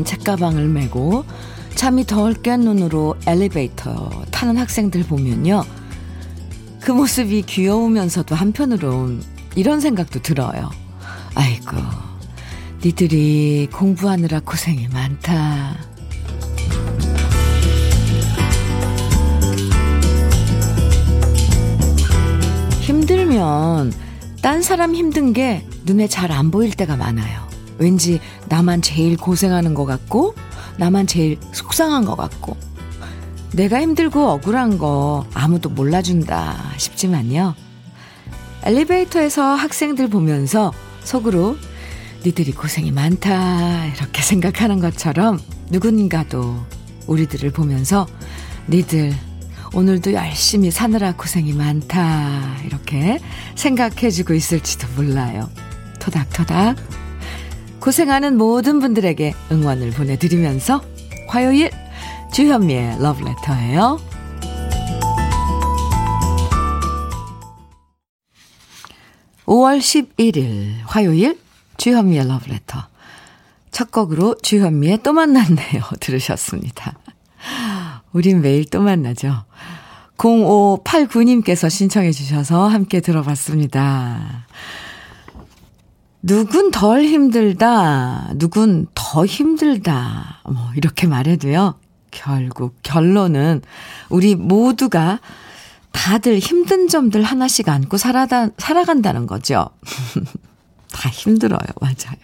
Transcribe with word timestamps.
커다란 0.00 0.04
책가방을 0.04 0.68
메고 0.68 1.24
잠이 1.74 2.04
덜 2.04 2.34
깬 2.34 2.60
눈으로 2.60 3.16
엘리베이터 3.26 4.10
타는 4.30 4.56
학생들 4.56 5.04
보면요. 5.04 5.64
그 6.80 6.92
모습이 6.92 7.42
귀여우면서도 7.42 8.34
한편으론 8.34 9.22
이런 9.56 9.80
생각도 9.80 10.20
들어요. 10.20 10.70
아이고, 11.34 11.76
니들이 12.84 13.68
공부하느라 13.72 14.40
고생이 14.40 14.88
많다. 14.88 15.76
힘들면 22.80 23.92
딴 24.42 24.62
사람 24.62 24.94
힘든 24.94 25.32
게 25.32 25.66
눈에 25.84 26.06
잘 26.08 26.32
안 26.32 26.50
보일 26.50 26.72
때가 26.72 26.96
많아요. 26.96 27.39
왠지 27.80 28.20
나만 28.48 28.82
제일 28.82 29.16
고생하는 29.16 29.74
것 29.74 29.86
같고, 29.86 30.34
나만 30.76 31.08
제일 31.08 31.38
속상한 31.52 32.04
것 32.04 32.14
같고, 32.14 32.56
내가 33.52 33.80
힘들고 33.80 34.28
억울한 34.28 34.78
거 34.78 35.26
아무도 35.34 35.70
몰라준다 35.70 36.56
싶지만요. 36.76 37.54
엘리베이터에서 38.62 39.42
학생들 39.42 40.08
보면서 40.08 40.72
속으로 41.02 41.56
니들이 42.24 42.52
고생이 42.52 42.92
많다 42.92 43.86
이렇게 43.86 44.22
생각하는 44.22 44.78
것처럼 44.78 45.40
누군가도 45.70 46.62
우리들을 47.06 47.50
보면서 47.50 48.06
니들 48.68 49.14
오늘도 49.72 50.12
열심히 50.12 50.70
사느라 50.70 51.12
고생이 51.12 51.54
많다 51.54 52.58
이렇게 52.64 53.18
생각해주고 53.54 54.34
있을지도 54.34 54.86
몰라요. 54.96 55.48
토닥토닥 55.98 56.76
고생하는 57.80 58.36
모든 58.36 58.78
분들에게 58.78 59.32
응원을 59.50 59.90
보내드리면서 59.92 60.82
화요일 61.28 61.70
주현미의 62.32 63.00
러브레터예요. 63.00 63.98
5월 69.46 69.80
11일 69.80 70.74
화요일 70.84 71.38
주현미의 71.76 72.28
러브레터 72.28 72.86
첫 73.72 73.90
곡으로 73.90 74.36
주현미의 74.42 75.02
또 75.02 75.12
만났네요 75.12 75.82
들으셨습니다. 75.98 76.94
우린 78.12 78.42
매일 78.42 78.64
또 78.66 78.80
만나죠. 78.80 79.44
0589님께서 80.16 81.70
신청해 81.70 82.12
주셔서 82.12 82.68
함께 82.68 83.00
들어봤습니다. 83.00 84.46
누군 86.22 86.70
덜 86.70 87.04
힘들다, 87.04 88.32
누군 88.34 88.86
더 88.94 89.24
힘들다, 89.24 90.42
뭐, 90.44 90.70
이렇게 90.76 91.06
말해도요. 91.06 91.76
결국 92.10 92.76
결론은 92.82 93.62
우리 94.10 94.34
모두가 94.34 95.20
다들 95.92 96.38
힘든 96.38 96.88
점들 96.88 97.22
하나씩 97.22 97.68
안고 97.68 97.96
살아다, 97.96 98.48
살아간다는 98.58 99.26
거죠. 99.26 99.70
다 100.92 101.08
힘들어요. 101.08 101.60
맞아요. 101.80 102.18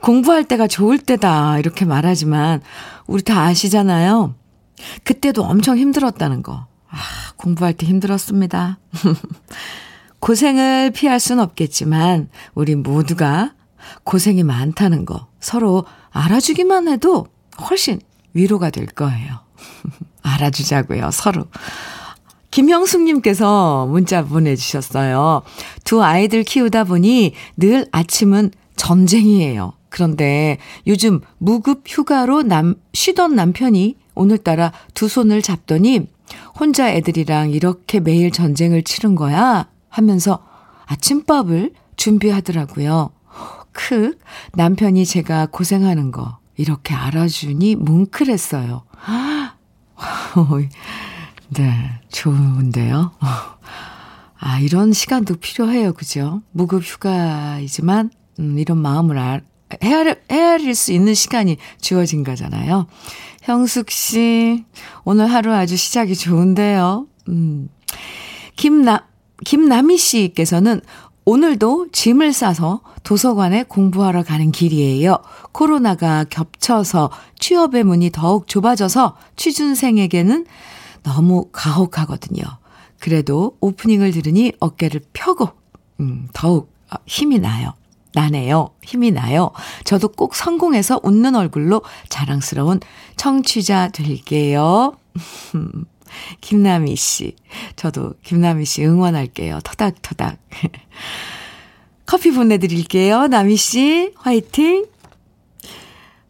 공부할 0.00 0.44
때가 0.44 0.66
좋을 0.66 0.98
때다. 0.98 1.58
이렇게 1.58 1.84
말하지만, 1.84 2.62
우리 3.06 3.22
다 3.22 3.42
아시잖아요. 3.42 4.34
그때도 5.04 5.42
엄청 5.42 5.76
힘들었다는 5.76 6.42
거. 6.42 6.66
아, 6.88 6.98
공부할 7.36 7.74
때 7.74 7.86
힘들었습니다. 7.86 8.78
고생을 10.26 10.90
피할 10.90 11.20
순 11.20 11.38
없겠지만, 11.38 12.28
우리 12.56 12.74
모두가 12.74 13.54
고생이 14.02 14.42
많다는 14.42 15.04
거 15.04 15.28
서로 15.38 15.84
알아주기만 16.10 16.88
해도 16.88 17.28
훨씬 17.70 18.00
위로가 18.34 18.70
될 18.70 18.86
거예요. 18.86 19.38
알아주자고요, 20.22 21.12
서로. 21.12 21.44
김형숙님께서 22.50 23.86
문자 23.86 24.24
보내주셨어요. 24.24 25.42
두 25.84 26.02
아이들 26.02 26.42
키우다 26.42 26.82
보니 26.82 27.32
늘 27.56 27.86
아침은 27.92 28.50
전쟁이에요. 28.74 29.74
그런데 29.90 30.58
요즘 30.88 31.20
무급 31.38 31.84
휴가로 31.86 32.42
남, 32.42 32.74
쉬던 32.94 33.36
남편이 33.36 33.94
오늘따라 34.16 34.72
두 34.92 35.06
손을 35.06 35.40
잡더니 35.40 36.08
혼자 36.58 36.90
애들이랑 36.90 37.52
이렇게 37.52 38.00
매일 38.00 38.32
전쟁을 38.32 38.82
치른 38.82 39.14
거야 39.14 39.68
하면서 39.88 40.44
아침밥을 40.86 41.72
준비하더라고요. 41.96 43.10
크, 43.72 44.18
남편이 44.54 45.04
제가 45.04 45.46
고생하는 45.46 46.10
거 46.10 46.38
이렇게 46.56 46.94
알아주니 46.94 47.76
뭉클했어요. 47.76 48.84
네, 51.50 52.00
좋은데요. 52.10 53.12
아, 54.38 54.58
이런 54.60 54.92
시간도 54.92 55.36
필요해요. 55.36 55.92
그죠? 55.92 56.42
무급 56.52 56.82
휴가이지만, 56.82 58.10
음, 58.38 58.58
이런 58.58 58.78
마음을 58.78 59.18
알, 59.18 59.42
헤아릴, 59.82 60.20
헤아릴 60.30 60.74
수 60.74 60.92
있는 60.92 61.14
시간이 61.14 61.56
주어진 61.80 62.24
거잖아요. 62.24 62.86
형숙 63.42 63.90
씨, 63.90 64.64
오늘 65.04 65.26
하루 65.32 65.52
아주 65.52 65.76
시작이 65.76 66.14
좋은데요. 66.14 67.06
음. 67.28 67.68
김나, 68.56 69.06
김남희 69.44 69.96
씨께서는 69.98 70.80
오늘도 71.24 71.88
짐을 71.90 72.32
싸서 72.32 72.80
도서관에 73.02 73.64
공부하러 73.64 74.22
가는 74.22 74.52
길이에요. 74.52 75.18
코로나가 75.52 76.24
겹쳐서 76.24 77.10
취업의 77.40 77.82
문이 77.82 78.10
더욱 78.12 78.46
좁아져서 78.46 79.16
취준생에게는 79.34 80.46
너무 81.02 81.48
가혹하거든요. 81.50 82.42
그래도 83.00 83.56
오프닝을 83.60 84.12
들으니 84.12 84.52
어깨를 84.60 85.00
펴고, 85.12 85.50
음, 86.00 86.28
더욱 86.32 86.72
힘이 87.06 87.40
나요. 87.40 87.74
나네요. 88.14 88.70
힘이 88.82 89.10
나요. 89.10 89.50
저도 89.84 90.08
꼭 90.08 90.34
성공해서 90.34 91.00
웃는 91.02 91.34
얼굴로 91.34 91.82
자랑스러운 92.08 92.80
청취자 93.16 93.88
될게요. 93.88 94.94
김남희 96.40 96.96
씨. 96.96 97.36
저도 97.76 98.14
김남희 98.22 98.64
씨 98.64 98.84
응원할게요. 98.84 99.60
터닥터닥. 99.64 100.38
커피 102.06 102.30
보내드릴게요. 102.30 103.26
남희 103.26 103.56
씨, 103.56 104.12
화이팅! 104.16 104.86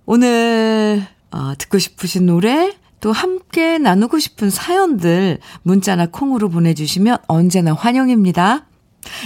오늘, 0.07 1.07
어, 1.31 1.53
듣고 1.59 1.79
싶으신 1.79 2.27
노래, 2.27 2.73
또 3.01 3.13
함께 3.13 3.79
나누고 3.79 4.19
싶은 4.19 4.51
사연들, 4.51 5.39
문자나 5.63 6.07
콩으로 6.07 6.49
보내주시면 6.49 7.19
언제나 7.29 7.75
환영입니다. 7.75 8.67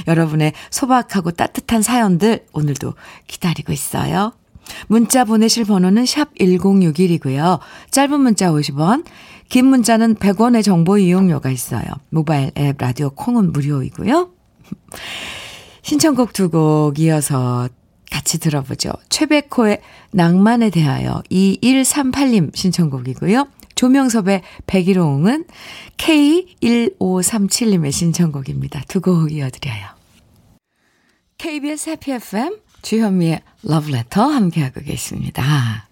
여러분의 0.09 0.53
소박하고 0.71 1.31
따뜻한 1.31 1.83
사연들, 1.83 2.47
오늘도 2.53 2.95
기다리고 3.27 3.73
있어요. 3.73 4.33
문자 4.89 5.25
보내실 5.25 5.65
번호는 5.65 6.07
샵 6.07 6.35
1061이고요. 6.35 7.61
짧은 7.91 8.21
문자 8.21 8.51
50원, 8.51 9.05
긴 9.51 9.67
문자는 9.67 10.15
100원의 10.15 10.65
정보 10.65 10.97
이용료가 10.97 11.51
있어요. 11.51 11.85
모바일 12.09 12.51
앱 12.57 12.77
라디오 12.79 13.11
콩은 13.11 13.53
무료이고요. 13.53 14.31
신청곡 15.83 16.33
두 16.33 16.49
곡 16.51 16.99
이어서 17.01 17.69
같이 18.11 18.39
들어보죠. 18.39 18.93
최백호의 19.09 19.81
낭만에 20.13 20.71
대하여 20.71 21.23
2138님 21.31 22.55
신청곡이고요. 22.57 23.47
조명섭의 23.75 24.43
백일홍은 24.67 25.45
K1537님의 25.97 27.93
신청곡입니다. 27.93 28.83
두 28.89 29.01
곡 29.01 29.33
이어드려요. 29.33 29.87
KBS 31.39 31.91
해피 31.91 32.13
FM 32.13 32.57
주현미의 32.83 33.41
러브레터 33.63 34.23
함께하고 34.27 34.81
계십니다. 34.83 35.89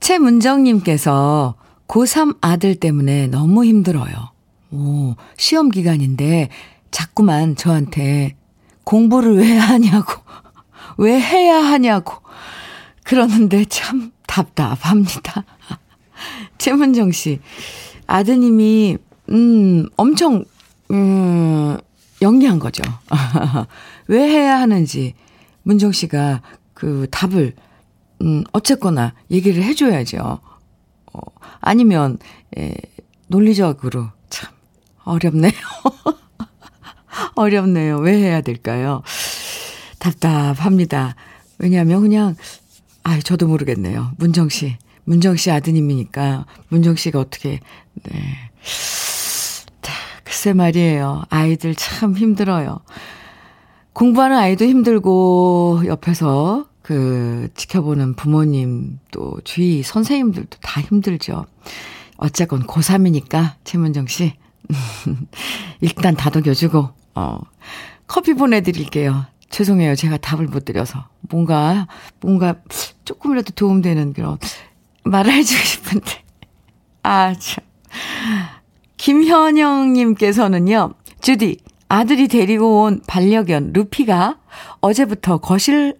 최문정님께서 0.00 1.54
고3 1.88 2.38
아들 2.40 2.74
때문에 2.74 3.28
너무 3.28 3.64
힘들어요. 3.64 4.30
오, 4.70 5.14
시험 5.36 5.68
기간인데 5.68 6.48
자꾸만 6.90 7.56
저한테 7.56 8.36
공부를 8.84 9.36
왜 9.36 9.56
하냐고, 9.56 10.12
왜 10.98 11.18
해야 11.20 11.56
하냐고, 11.56 12.22
그러는데 13.04 13.64
참 13.66 14.12
답답합니다. 14.26 15.44
최문정 16.58 17.12
씨, 17.12 17.40
아드님이, 18.06 18.98
음, 19.30 19.86
엄청, 19.96 20.44
음, 20.90 21.78
영리한 22.22 22.58
거죠. 22.58 22.82
왜 24.08 24.28
해야 24.28 24.60
하는지, 24.60 25.14
문정 25.62 25.92
씨가 25.92 26.42
그 26.72 27.06
답을, 27.10 27.54
음, 28.22 28.44
어쨌거나 28.52 29.14
얘기를 29.30 29.62
해줘야죠. 29.62 30.40
어, 31.14 31.20
아니면, 31.60 32.18
에, 32.58 32.74
논리적으로 33.28 34.10
참 34.28 34.52
어렵네요. 35.04 35.52
어렵네요. 37.34 37.98
왜 37.98 38.14
해야 38.14 38.40
될까요? 38.40 39.02
답답합니다. 39.98 41.14
왜냐하면 41.58 42.02
그냥 42.02 42.36
아, 43.02 43.18
저도 43.20 43.46
모르겠네요. 43.46 44.12
문정 44.18 44.48
씨. 44.48 44.76
문정 45.04 45.36
씨 45.36 45.50
아드님이니까 45.50 46.46
문정 46.68 46.96
씨가 46.96 47.20
어떻게 47.20 47.60
네. 48.02 48.50
자, 49.82 49.92
글쎄 50.24 50.54
말이에요. 50.54 51.24
아이들 51.28 51.74
참 51.74 52.16
힘들어요. 52.16 52.80
공부하는 53.92 54.36
아이도 54.36 54.64
힘들고 54.64 55.82
옆에서 55.86 56.66
그 56.84 57.48
지켜보는 57.54 58.14
부모님 58.14 58.98
또 59.10 59.40
주위 59.42 59.82
선생님들도 59.82 60.58
다 60.60 60.82
힘들죠. 60.82 61.46
어쨌건 62.18 62.66
고3이니까 62.66 63.54
최문정 63.64 64.06
씨 64.06 64.34
일단 65.80 66.14
다독여주고 66.14 66.90
어 67.14 67.40
커피 68.06 68.34
보내드릴게요. 68.34 69.24
죄송해요. 69.48 69.94
제가 69.94 70.18
답을 70.18 70.46
못 70.46 70.66
드려서. 70.66 71.06
뭔가, 71.20 71.86
뭔가 72.20 72.56
조금이라도 73.04 73.52
도움되는 73.52 74.12
그런 74.12 74.36
말을 75.04 75.32
해주고 75.32 75.64
싶은데. 75.64 76.22
아, 77.02 77.34
참. 77.34 77.64
김현영님께서는요, 78.96 80.94
주디, 81.20 81.58
아들이 81.88 82.28
데리고 82.28 82.82
온 82.82 83.00
반려견 83.06 83.72
루피가 83.72 84.38
어제부터 84.80 85.38
거실 85.38 85.94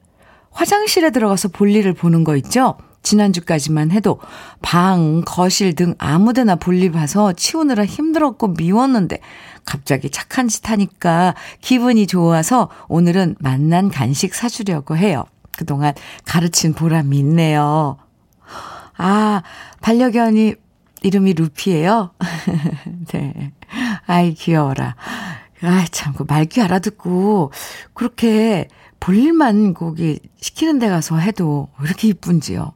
화장실에 0.54 1.10
들어가서 1.10 1.48
볼일을 1.48 1.92
보는 1.92 2.24
거 2.24 2.36
있죠? 2.36 2.76
지난주까지만 3.02 3.90
해도 3.90 4.18
방, 4.62 5.22
거실 5.26 5.74
등 5.74 5.94
아무 5.98 6.32
데나 6.32 6.56
볼일 6.56 6.90
봐서 6.90 7.34
치우느라 7.34 7.84
힘들었고 7.84 8.48
미웠는데 8.48 9.18
갑자기 9.64 10.10
착한 10.10 10.48
짓 10.48 10.70
하니까 10.70 11.34
기분이 11.60 12.06
좋아서 12.06 12.70
오늘은 12.88 13.36
만난 13.40 13.90
간식 13.90 14.34
사주려고 14.34 14.96
해요. 14.96 15.24
그동안 15.56 15.92
가르친 16.24 16.72
보람이 16.72 17.18
있네요. 17.18 17.98
아, 18.96 19.42
반려견이 19.82 20.54
이름이 21.02 21.34
루피예요. 21.34 22.12
네. 23.12 23.52
아이 24.06 24.32
귀여워라. 24.34 24.96
아, 25.62 25.84
참, 25.90 26.14
그 26.14 26.24
말귀 26.26 26.60
알아듣고 26.62 27.52
그렇게 27.92 28.68
볼일만 29.04 29.74
거기 29.74 30.18
시키는 30.40 30.78
데 30.78 30.88
가서 30.88 31.18
해도 31.18 31.68
왜 31.78 31.88
이렇게 31.88 32.08
이쁜지요. 32.08 32.72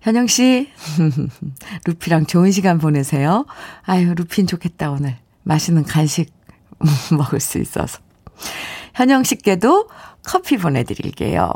현영 0.00 0.26
씨, 0.26 0.68
루피랑 1.86 2.26
좋은 2.26 2.50
시간 2.50 2.78
보내세요. 2.78 3.46
아유, 3.82 4.12
루피는 4.16 4.48
좋겠다, 4.48 4.90
오늘. 4.90 5.16
맛있는 5.44 5.84
간식 5.84 6.32
먹을 7.16 7.38
수 7.38 7.58
있어서. 7.58 8.00
현영 8.94 9.22
씨께도 9.22 9.88
커피 10.24 10.56
보내드릴게요. 10.56 11.52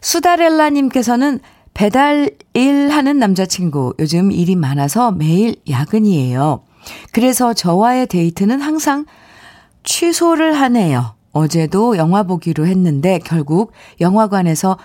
수다렐라님께서는 0.00 1.40
배달 1.74 2.30
일 2.54 2.88
하는 2.88 3.18
남자친구 3.18 3.96
요즘 3.98 4.32
일이 4.32 4.56
많아서 4.56 5.12
매일 5.12 5.56
야근이에요. 5.68 6.64
그래서 7.12 7.52
저와의 7.52 8.06
데이트는 8.06 8.62
항상 8.62 9.04
취소를 9.82 10.58
하네요. 10.58 11.16
어제도 11.34 11.96
영화 11.98 12.22
보기로 12.22 12.66
했는데 12.66 13.18
결국 13.18 13.72
영화관에서 14.00 14.78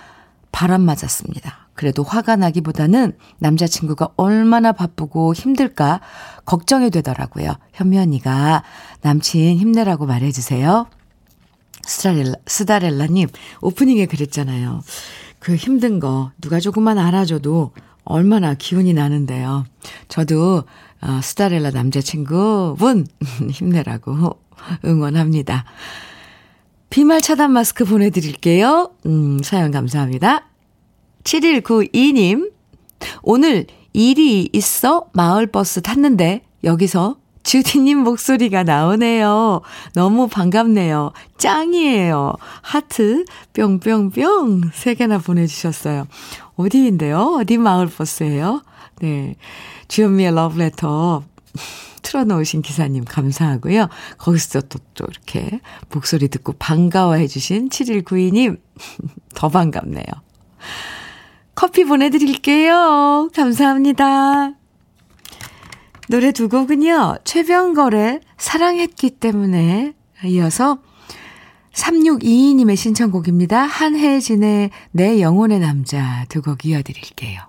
바람 0.52 0.82
맞았습니다. 0.82 1.70
그래도 1.76 2.04
화가 2.04 2.36
나기보다는 2.36 3.14
남자친구가 3.38 4.10
얼마나 4.18 4.74
바쁘고 4.74 5.34
힘들까 5.34 6.02
걱정이 6.44 6.90
되더라고요. 6.90 7.54
현면이가 7.72 8.64
남친 9.02 9.58
힘내라고 9.58 10.06
말해주세요. 10.06 10.88
스다렐라, 11.84 12.34
스다렐라님, 12.46 13.30
오프닝에 13.62 14.08
그랬잖아요. 14.08 14.82
그 15.38 15.56
힘든 15.56 16.00
거 16.00 16.32
누가 16.42 16.60
조금만 16.60 16.98
알아줘도 16.98 17.72
얼마나 18.04 18.56
기운이 18.56 18.94
나는데요. 18.94 19.66
저도 20.10 20.64
어, 21.02 21.20
스타렐라 21.22 21.72
남자친구분 21.72 23.06
힘내라고 23.52 24.38
응원합니다. 24.84 25.64
비말 26.90 27.22
차단 27.22 27.52
마스크 27.52 27.86
보내드릴게요. 27.86 28.92
음, 29.06 29.40
사연 29.44 29.72
감사합니다. 29.72 30.46
7192님, 31.24 32.52
오늘 33.22 33.68
일이 33.94 34.50
있어 34.54 35.06
마을버스 35.14 35.82
탔는데 35.82 36.42
여기서 36.64 37.18
주디님 37.44 38.00
목소리가 38.00 38.64
나오네요. 38.64 39.62
너무 39.94 40.28
반갑네요. 40.28 41.12
짱이에요. 41.38 42.34
하트 42.62 43.26
뿅뿅뿅 43.54 44.72
세 44.74 44.94
개나 44.94 45.20
보내주셨어요. 45.20 46.08
어디인데요? 46.56 47.38
어디 47.40 47.58
마을버스예요? 47.58 48.62
네. 49.02 49.36
주현미의 49.88 50.36
러브레터 50.36 51.24
틀어놓으신 52.10 52.64
기사님 52.64 53.06
감사하고요. 53.06 53.88
거기서 54.18 54.62
또, 54.62 54.80
또 54.96 55.06
이렇게 55.10 55.60
목소리 55.94 56.28
듣고 56.28 56.54
반가워해 56.54 57.28
주신 57.28 57.70
7192님 57.70 58.60
더 59.36 59.50
반갑네요. 59.50 60.06
커피 61.54 61.84
보내드릴게요. 61.84 63.30
감사합니다. 63.36 64.54
노래 66.08 66.32
두 66.32 66.50
곡은요, 66.50 67.18
최병걸의 67.24 68.22
사랑했기 68.38 69.12
때문에 69.12 69.94
이어서 70.26 70.80
3622님의 71.74 72.76
신청곡입니다. 72.76 73.62
한혜진의 73.62 74.72
내 74.92 75.22
영혼의 75.22 75.60
남자 75.60 76.26
두 76.30 76.42
곡 76.42 76.66
이어드릴게요. 76.66 77.49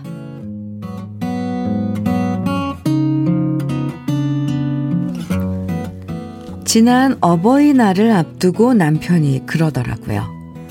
지난 6.71 7.17
어버이날을 7.19 8.13
앞두고 8.13 8.73
남편이 8.73 9.45
그러더라고요. 9.45 10.25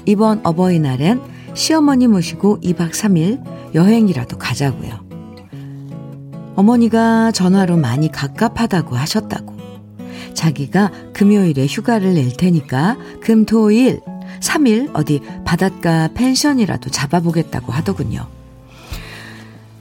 이번 0.07 0.41
어버이날엔 0.45 1.21
시어머니 1.53 2.07
모시고 2.07 2.61
2박 2.61 2.93
3일 2.93 3.75
여행이라도 3.75 4.39
가자고요. 4.39 4.99
어머니가 6.57 7.33
전화로 7.33 7.77
많이 7.77 8.11
갑갑하다고 8.11 8.97
하셨다고. 8.97 9.55
자기가 10.33 10.91
금요일에 11.13 11.67
휴가를 11.67 12.15
낼 12.15 12.33
테니까 12.33 12.97
금, 13.21 13.45
토, 13.45 13.71
일 13.71 14.01
3일 14.41 14.93
어디 14.95 15.21
바닷가 15.45 16.09
펜션이라도 16.15 16.89
잡아보겠다고 16.89 17.73
하더군요. 17.73 18.27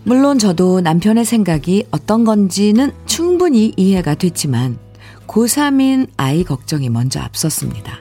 물론 0.03 0.38
저도 0.38 0.81
남편의 0.81 1.23
생각이 1.23 1.85
어떤 1.91 2.25
건지는 2.25 2.91
충분히 3.05 3.71
이해가 3.77 4.15
됐지만 4.15 4.88
고3인 5.29 6.09
아이 6.17 6.43
걱정이 6.43 6.89
먼저 6.89 7.19
앞섰습니다. 7.19 8.00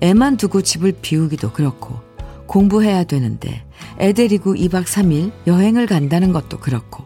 애만 0.00 0.36
두고 0.36 0.62
집을 0.62 0.92
비우기도 1.02 1.52
그렇고 1.52 2.00
공부해야 2.46 3.04
되는데 3.04 3.64
애 3.98 4.12
데리고 4.12 4.54
2박 4.54 4.84
3일 4.84 5.32
여행을 5.46 5.86
간다는 5.86 6.32
것도 6.32 6.58
그렇고 6.58 7.04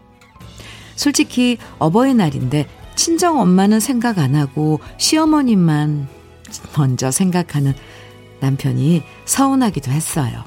솔직히 0.95 1.57
어버이날인데 1.79 2.69
친정 2.97 3.41
엄마는 3.41 3.81
생각 3.81 4.19
안 4.19 4.35
하고 4.35 4.81
시어머님만 4.99 6.09
먼저 6.77 7.11
생각하는 7.11 7.75
남편이 8.41 9.03
서운하기도 9.25 9.91
했어요. 9.91 10.45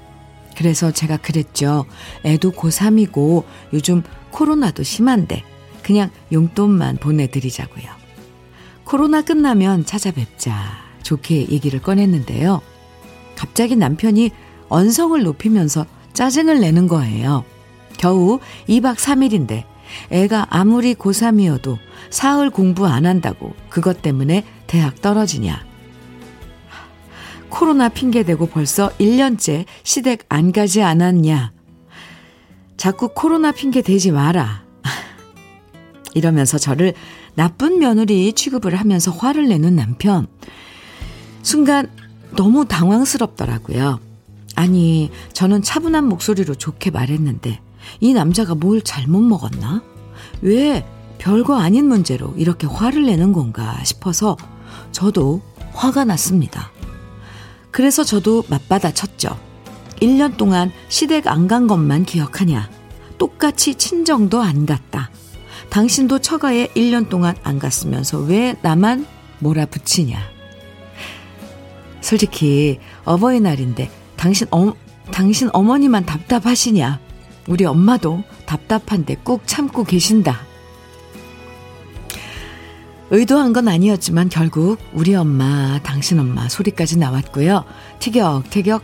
그래서 0.55 0.91
제가 0.91 1.17
그랬죠. 1.17 1.85
애도 2.25 2.51
고3이고 2.51 3.43
요즘 3.73 4.03
코로나도 4.31 4.83
심한데 4.83 5.43
그냥 5.83 6.09
용돈만 6.31 6.97
보내드리자고요. 6.97 7.98
코로나 8.89 9.21
끝나면 9.21 9.85
찾아뵙자. 9.85 10.51
좋게 11.03 11.49
얘기를 11.49 11.79
꺼냈는데요. 11.79 12.59
갑자기 13.35 13.75
남편이 13.75 14.31
언성을 14.67 15.21
높이면서 15.21 15.85
짜증을 16.13 16.59
내는 16.59 16.87
거예요. 16.87 17.45
겨우 17.99 18.39
2박 18.67 18.95
3일인데 18.95 19.65
애가 20.09 20.47
아무리 20.49 20.95
고3이어도 20.95 21.77
사흘 22.09 22.49
공부 22.49 22.87
안 22.87 23.05
한다고 23.05 23.53
그것 23.69 24.01
때문에 24.01 24.43
대학 24.65 24.99
떨어지냐. 25.03 25.63
코로나 27.49 27.89
핑계대고 27.89 28.47
벌써 28.47 28.89
1년째 28.97 29.65
시댁 29.83 30.25
안 30.29 30.51
가지 30.51 30.81
않았냐. 30.81 31.51
자꾸 32.75 33.09
코로나 33.13 33.51
핑계 33.51 33.83
대지 33.83 34.09
마라. 34.09 34.63
이러면서 36.15 36.57
저를 36.57 36.95
나쁜 37.39 37.79
며느리 37.79 38.33
취급을 38.33 38.75
하면서 38.75 39.11
화를 39.11 39.47
내는 39.47 39.73
남편. 39.77 40.27
순간 41.41 41.89
너무 42.35 42.65
당황스럽더라고요. 42.65 44.01
아니, 44.55 45.09
저는 45.31 45.61
차분한 45.61 46.03
목소리로 46.03 46.55
좋게 46.55 46.91
말했는데, 46.91 47.61
이 48.01 48.13
남자가 48.13 48.55
뭘 48.55 48.81
잘못 48.81 49.21
먹었나? 49.21 49.81
왜 50.41 50.85
별거 51.17 51.57
아닌 51.57 51.87
문제로 51.87 52.33
이렇게 52.35 52.67
화를 52.67 53.05
내는 53.05 53.31
건가 53.31 53.81
싶어서 53.85 54.35
저도 54.91 55.41
화가 55.71 56.03
났습니다. 56.03 56.71
그래서 57.71 58.03
저도 58.03 58.43
맞받아 58.49 58.91
쳤죠. 58.91 59.39
1년 60.01 60.35
동안 60.35 60.73
시댁 60.89 61.25
안 61.27 61.47
간 61.47 61.67
것만 61.67 62.03
기억하냐. 62.03 62.69
똑같이 63.17 63.75
친정도 63.75 64.41
안 64.41 64.65
갔다. 64.65 65.09
당신도 65.69 66.19
처가에 66.19 66.67
1년 66.67 67.09
동안 67.09 67.35
안 67.43 67.59
갔으면서 67.59 68.19
왜 68.19 68.55
나만 68.61 69.05
몰아붙이냐. 69.39 70.19
솔직히 72.01 72.79
어버이날인데 73.05 73.89
당신 74.15 74.47
어, 74.51 74.73
당신 75.11 75.49
어머니만 75.53 76.05
답답하시냐. 76.05 76.99
우리 77.47 77.65
엄마도 77.65 78.23
답답한데 78.45 79.15
꾹 79.23 79.41
참고 79.45 79.83
계신다. 79.83 80.41
의도한 83.11 83.53
건 83.53 83.67
아니었지만 83.67 84.29
결국 84.29 84.77
우리 84.93 85.15
엄마, 85.15 85.79
당신 85.81 86.19
엄마 86.19 86.47
소리까지 86.47 86.97
나왔고요. 86.99 87.65
티격태격 87.97 88.83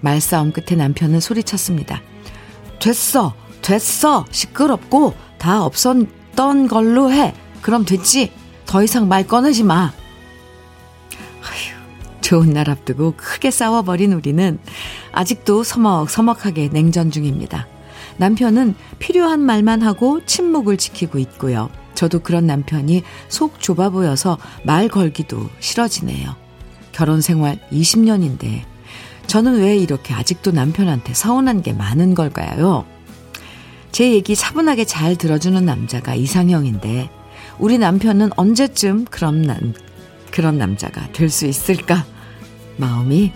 말싸움 0.00 0.52
끝에 0.52 0.76
남편은 0.76 1.20
소리쳤습니다. 1.20 2.00
됐어, 2.78 3.34
됐어, 3.60 4.24
시끄럽고 4.30 5.14
다 5.38 5.62
없었 5.64 6.17
던 6.38 6.68
걸로 6.68 7.10
해. 7.10 7.34
그럼 7.62 7.84
됐지. 7.84 8.30
더 8.64 8.84
이상 8.84 9.08
말 9.08 9.26
꺼내지 9.26 9.64
마. 9.64 9.92
아휴, 11.42 12.20
좋은 12.20 12.50
날 12.50 12.70
앞두고 12.70 13.14
크게 13.16 13.50
싸워버린 13.50 14.12
우리는 14.12 14.60
아직도 15.10 15.64
서먹서먹하게 15.64 16.68
냉전 16.68 17.10
중입니다. 17.10 17.66
남편은 18.18 18.76
필요한 19.00 19.40
말만 19.40 19.82
하고 19.82 20.24
침묵을 20.24 20.76
지키고 20.76 21.18
있고요. 21.18 21.70
저도 21.96 22.20
그런 22.20 22.46
남편이 22.46 23.02
속 23.26 23.60
좁아 23.60 23.88
보여서 23.88 24.38
말 24.62 24.86
걸기도 24.86 25.50
싫어지네요. 25.58 26.36
결혼 26.92 27.20
생활 27.20 27.58
20년인데 27.72 28.62
저는 29.26 29.58
왜 29.58 29.76
이렇게 29.76 30.14
아직도 30.14 30.52
남편한테 30.52 31.14
서운한 31.14 31.62
게 31.62 31.72
많은 31.72 32.14
걸까요? 32.14 32.86
제 33.92 34.12
얘기 34.12 34.36
차분하게 34.36 34.84
잘 34.84 35.16
들어주는 35.16 35.64
남자가 35.64 36.14
이상형인데 36.14 37.10
우리 37.58 37.78
남편은 37.78 38.30
언제쯤 38.36 39.06
그런 39.06 39.42
남, 39.42 39.74
그런 40.30 40.58
남자가 40.58 41.10
될 41.12 41.30
수 41.30 41.46
있을까? 41.46 42.06
마음이 42.76 43.32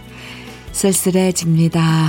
쓸쓸해집니다. 0.73 2.07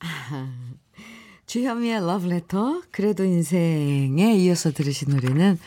주현미의 1.46 2.00
러브레터, 2.06 2.82
그래도 2.90 3.24
인생에 3.24 4.34
이어서 4.36 4.70
들으신 4.72 5.10
노래는 5.10 5.58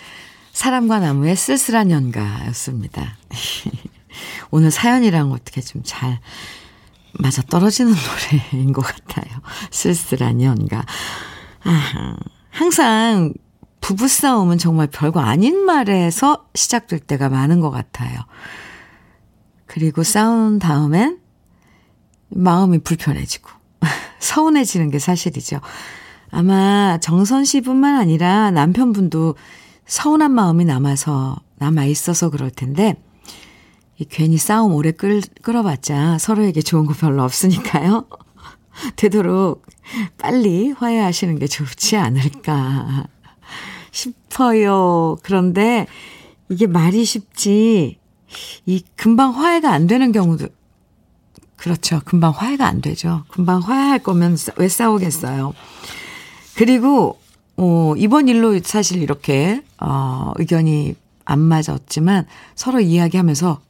사람과 0.53 0.99
나무의 0.99 1.35
쓸쓸한 1.35 1.91
연가였습니다. 1.91 3.17
오늘 4.51 4.71
사연이랑 4.71 5.31
어떻게 5.33 5.59
좀 5.61 5.81
잘 5.83 6.19
맞아 7.19 7.41
떨어지는 7.43 7.93
노래인 8.51 8.73
것 8.73 8.81
같아요. 8.81 9.41
쓸쓸한 9.71 10.41
연가. 10.41 10.85
아, 11.63 12.15
항상 12.49 13.33
부부싸움은 13.81 14.57
정말 14.57 14.87
별거 14.87 15.19
아닌 15.19 15.65
말에서 15.65 16.47
시작될 16.55 16.99
때가 16.99 17.29
많은 17.29 17.59
것 17.59 17.69
같아요. 17.69 18.19
그리고 19.65 20.03
싸운 20.03 20.59
다음엔 20.59 21.19
마음이 22.29 22.79
불편해지고, 22.79 23.49
서운해지는 24.19 24.89
게 24.89 24.99
사실이죠. 24.99 25.59
아마 26.31 26.97
정선 26.99 27.45
씨뿐만 27.45 27.95
아니라 27.95 28.51
남편분도 28.51 29.35
서운한 29.85 30.31
마음이 30.31 30.65
남아서, 30.65 31.37
남아 31.57 31.85
있어서 31.85 32.29
그럴 32.29 32.49
텐데, 32.49 32.95
이 32.95 33.04
괜히 34.09 34.37
싸움 34.37 34.73
오래 34.73 34.91
끌, 34.91 35.21
끌어봤자 35.41 36.17
서로에게 36.17 36.61
좋은 36.61 36.85
거 36.85 36.93
별로 36.93 37.23
없으니까요. 37.23 38.05
되도록 38.97 39.65
빨리 40.17 40.71
화해하시는 40.71 41.39
게 41.39 41.47
좋지 41.47 41.95
않을까 41.95 43.07
싶어요. 43.91 45.17
그런데 45.23 45.87
이게 46.49 46.67
말이 46.67 47.05
쉽지, 47.05 47.97
이 48.65 48.83
금방 48.95 49.35
화해가 49.35 49.71
안 49.71 49.87
되는 49.87 50.11
경우도 50.11 50.47
그렇죠. 51.55 52.01
금방 52.05 52.31
화해가 52.31 52.67
안 52.67 52.81
되죠. 52.81 53.23
금방 53.29 53.61
화해할 53.61 53.99
거면 53.99 54.37
왜 54.57 54.67
싸우겠어요. 54.67 55.53
그리고, 56.55 57.19
어, 57.57 57.93
이번 57.97 58.27
일로 58.27 58.59
사실 58.63 59.01
이렇게, 59.01 59.63
어, 59.79 60.33
의견이 60.35 60.95
안 61.23 61.39
맞았지만 61.39 62.27
서로 62.53 62.81
이야기하면서 62.81 63.59
그 63.59 63.64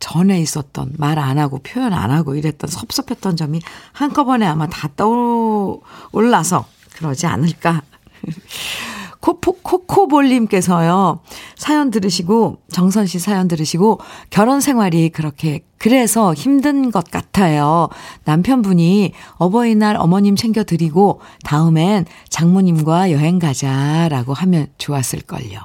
전에 0.00 0.40
있었던 0.40 0.94
말 0.96 1.18
안 1.18 1.38
하고 1.38 1.58
표현 1.58 1.92
안 1.92 2.10
하고 2.10 2.34
이랬던 2.34 2.70
섭섭했던 2.70 3.36
점이 3.36 3.60
한꺼번에 3.92 4.46
아마 4.46 4.66
다 4.68 4.88
떠올라서 4.96 6.64
그러지 6.94 7.26
않을까. 7.26 7.82
코포, 9.20 9.58
코코볼님께서요, 9.62 11.20
사연 11.56 11.90
들으시고, 11.90 12.62
정선 12.70 13.06
씨 13.06 13.18
사연 13.18 13.48
들으시고, 13.48 13.98
결혼 14.30 14.60
생활이 14.60 15.08
그렇게, 15.08 15.64
그래서 15.76 16.32
힘든 16.34 16.92
것 16.92 17.10
같아요. 17.10 17.88
남편분이 18.24 19.12
어버이날 19.32 19.96
어머님 19.96 20.36
챙겨드리고, 20.36 21.20
다음엔 21.44 22.06
장모님과 22.28 23.10
여행 23.10 23.40
가자라고 23.40 24.34
하면 24.34 24.68
좋았을걸요. 24.78 25.58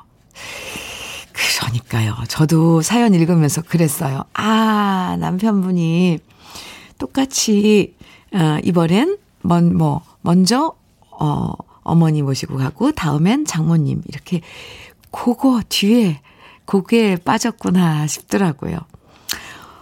그러니까요. 1.43 2.15
저도 2.27 2.81
사연 2.81 3.13
읽으면서 3.13 3.61
그랬어요. 3.61 4.23
아, 4.33 5.15
남편분이 5.19 6.19
똑같이, 6.97 7.95
어, 8.33 8.57
이번엔, 8.63 9.17
먼, 9.41 9.75
뭐, 9.75 10.01
먼저, 10.21 10.73
어, 11.11 11.51
어머니 11.81 12.21
모시고 12.21 12.57
가고 12.57 12.91
다음엔 12.93 13.45
장모님 13.45 14.03
이렇게 14.07 14.39
그거 15.11 15.61
뒤에 15.67 16.21
고개에 16.65 17.17
빠졌구나 17.17 18.07
싶더라고요. 18.07 18.77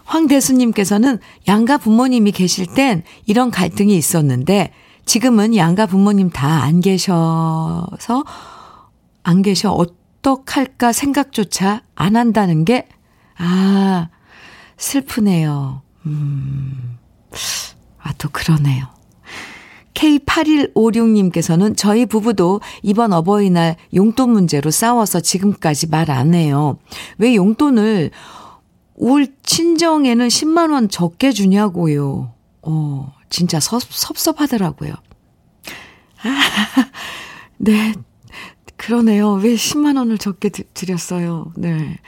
황대수님께서는 0.04 1.20
양가 1.46 1.78
부모님이 1.78 2.32
계실 2.32 2.66
땐 2.66 3.04
이런 3.24 3.52
갈등이 3.52 3.96
있었는데 3.96 4.72
지금은 5.06 5.54
양가 5.56 5.86
부모님 5.86 6.30
다 6.30 6.64
안 6.64 6.80
계셔서 6.80 8.24
안 9.22 9.42
계셔 9.42 9.70
어떡할까 10.22 10.92
생각조차 10.92 11.82
안 11.94 12.16
한다는 12.16 12.64
게 12.64 12.88
아, 13.36 14.08
슬프네요. 14.76 15.82
음. 16.06 16.98
아, 17.98 18.12
또 18.18 18.28
그러네요. 18.30 18.86
K8156님께서는 19.94 21.76
저희 21.76 22.06
부부도 22.06 22.60
이번 22.82 23.12
어버이날 23.12 23.76
용돈 23.94 24.30
문제로 24.30 24.70
싸워서 24.70 25.20
지금까지 25.20 25.88
말 25.88 26.10
안 26.10 26.34
해요. 26.34 26.78
왜 27.18 27.34
용돈을 27.34 28.10
올 28.94 29.26
친정에는 29.42 30.28
10만원 30.28 30.90
적게 30.90 31.32
주냐고요. 31.32 32.32
어, 32.62 33.12
진짜 33.28 33.60
섭, 33.60 33.82
섭섭하더라고요. 33.82 34.92
아, 36.22 36.40
네. 37.58 37.94
그러네요. 38.82 39.34
왜 39.34 39.54
10만 39.54 39.96
원을 39.96 40.18
적게 40.18 40.48
드렸어요. 40.48 41.52
네. 41.56 41.98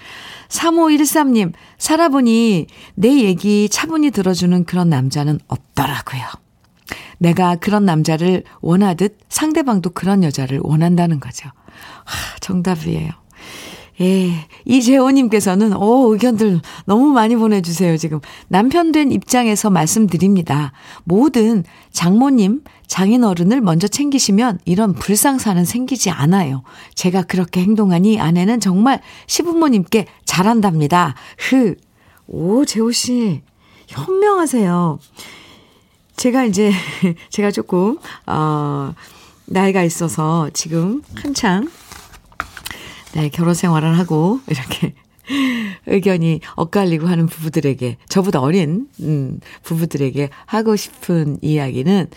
3513님, 0.48 1.52
살아보니 1.78 2.66
내 2.96 3.22
얘기 3.22 3.68
차분히 3.68 4.10
들어주는 4.10 4.64
그런 4.64 4.88
남자는 4.88 5.38
없더라고요. 5.46 6.22
내가 7.18 7.54
그런 7.54 7.84
남자를 7.84 8.42
원하듯 8.60 9.18
상대방도 9.28 9.90
그런 9.90 10.24
여자를 10.24 10.58
원한다는 10.64 11.20
거죠. 11.20 11.48
하, 12.04 12.38
정답이에요. 12.40 13.12
예, 14.00 14.32
이재호님께서는, 14.64 15.76
오, 15.76 16.12
의견들 16.12 16.60
너무 16.86 17.12
많이 17.12 17.36
보내주세요, 17.36 17.96
지금. 17.96 18.18
남편 18.48 18.90
된 18.90 19.12
입장에서 19.12 19.70
말씀드립니다. 19.70 20.72
모든 21.04 21.62
장모님, 21.92 22.62
장인어른을 22.86 23.60
먼저 23.60 23.88
챙기시면 23.88 24.60
이런 24.64 24.94
불상사는 24.94 25.64
생기지 25.64 26.10
않아요. 26.10 26.62
제가 26.94 27.22
그렇게 27.22 27.60
행동하니 27.60 28.20
아내는 28.20 28.60
정말 28.60 29.00
시부모님께 29.26 30.06
잘한답니다. 30.24 31.14
흐. 31.38 31.76
오, 32.26 32.64
재호씨. 32.64 33.42
현명하세요. 33.86 34.98
제가 36.16 36.44
이제, 36.44 36.72
제가 37.30 37.50
조금, 37.50 37.98
어, 38.26 38.94
나이가 39.46 39.82
있어서 39.82 40.48
지금 40.52 41.02
한창, 41.14 41.68
네, 43.12 43.28
결혼 43.28 43.54
생활을 43.54 43.98
하고, 43.98 44.40
이렇게 44.48 44.94
의견이 45.86 46.40
엇갈리고 46.56 47.06
하는 47.06 47.26
부부들에게, 47.26 47.98
저보다 48.08 48.40
어린, 48.40 48.88
음, 49.00 49.40
부부들에게 49.62 50.30
하고 50.46 50.76
싶은 50.76 51.38
이야기는, 51.42 52.08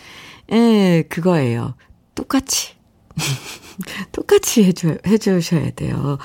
예, 0.52 1.04
그거예요. 1.08 1.74
똑같이. 2.14 2.74
똑같이 4.12 4.64
해줘, 4.64 4.96
해주셔야 5.06 5.70
돼요. 5.72 6.18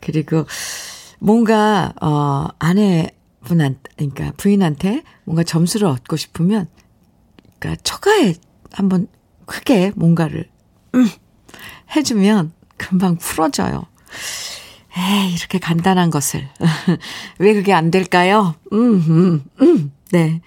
그리고 0.00 0.46
뭔가, 1.18 1.92
어, 2.00 2.48
아내분한, 2.58 3.78
그러니까 3.96 4.32
부인한테 4.36 5.02
뭔가 5.24 5.42
점수를 5.42 5.86
얻고 5.88 6.16
싶으면, 6.16 6.68
그러니까 7.58 7.80
처가에 7.82 8.34
한번 8.72 9.08
크게 9.46 9.92
뭔가를, 9.96 10.48
음, 10.94 11.08
해주면 11.94 12.52
금방 12.76 13.16
풀어져요. 13.16 13.86
에이, 14.96 15.34
이렇게 15.34 15.58
간단한 15.58 16.10
것을. 16.10 16.48
왜 17.38 17.54
그게 17.54 17.72
안 17.72 17.90
될까요? 17.90 18.54
음, 18.72 18.94
음, 19.08 19.44
음. 19.60 19.92
네. 20.10 20.40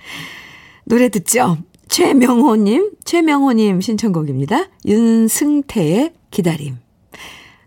노래 0.83 1.09
듣죠? 1.09 1.57
최명호님, 1.87 2.90
최명호님 3.11 3.81
신청곡입니다. 3.81 4.69
윤승태의 4.85 6.13
기다림. 6.31 6.77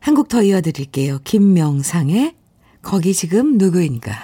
한 0.00 0.14
곡 0.14 0.28
더 0.28 0.42
이어드릴게요. 0.42 1.18
김명상의 1.22 2.34
거기 2.80 3.12
지금 3.12 3.58
누구인가. 3.58 4.14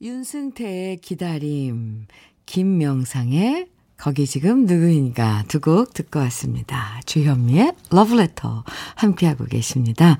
윤승태의 0.00 0.98
기다림, 0.98 2.06
김명상의 2.46 3.66
거기 3.96 4.24
지금 4.28 4.66
누구인가 4.66 5.42
두 5.48 5.58
곡 5.58 5.92
듣고 5.94 6.20
왔습니다. 6.20 7.00
주현미의 7.04 7.72
러브레터 7.90 8.62
함께하고 8.94 9.46
계십니다. 9.46 10.18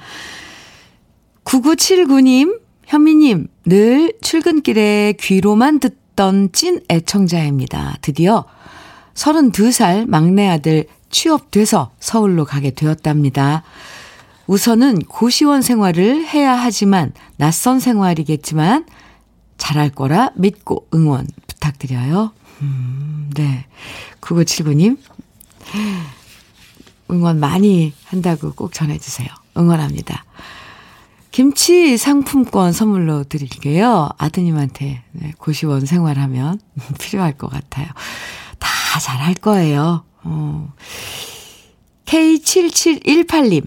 9979님, 1.45 2.61
현미님, 2.85 3.47
늘 3.67 4.13
출근길에 4.23 5.15
귀로만 5.21 5.79
듣던 5.79 6.51
찐 6.51 6.81
애청자입니다. 6.91 7.99
드디어 8.03 8.45
32살 9.15 10.09
막내 10.09 10.49
아들 10.49 10.87
취업돼서 11.11 11.93
서울로 12.01 12.45
가게 12.45 12.71
되었답니다. 12.71 13.63
우선은 14.47 15.05
고시원 15.05 15.63
생활을 15.63 16.27
해야 16.27 16.55
하지만 16.55 17.13
낯선 17.37 17.81
생활이겠지만 17.81 18.87
잘할 19.57 19.91
거라 19.91 20.31
믿고 20.35 20.89
응원 20.95 21.27
부탁드려요. 21.47 22.33
음, 22.63 23.31
네. 23.35 23.67
9979님, 24.21 24.99
응원 27.11 27.39
많이 27.41 27.93
한다고 28.05 28.53
꼭 28.53 28.73
전해주세요. 28.73 29.29
응원합니다. 29.57 30.25
김치 31.31 31.97
상품권 31.97 32.73
선물로 32.73 33.25
드릴게요. 33.25 34.11
아드님한테 34.19 35.03
네, 35.13 35.33
고시원 35.39 35.87
생활하면 35.87 36.61
필요할 37.01 37.39
것 37.39 37.49
같아요. 37.51 37.87
다 38.93 39.01
잘할 39.01 39.33
거예요. 39.33 40.05
어. 40.23 40.69
K7718님. 42.05 43.67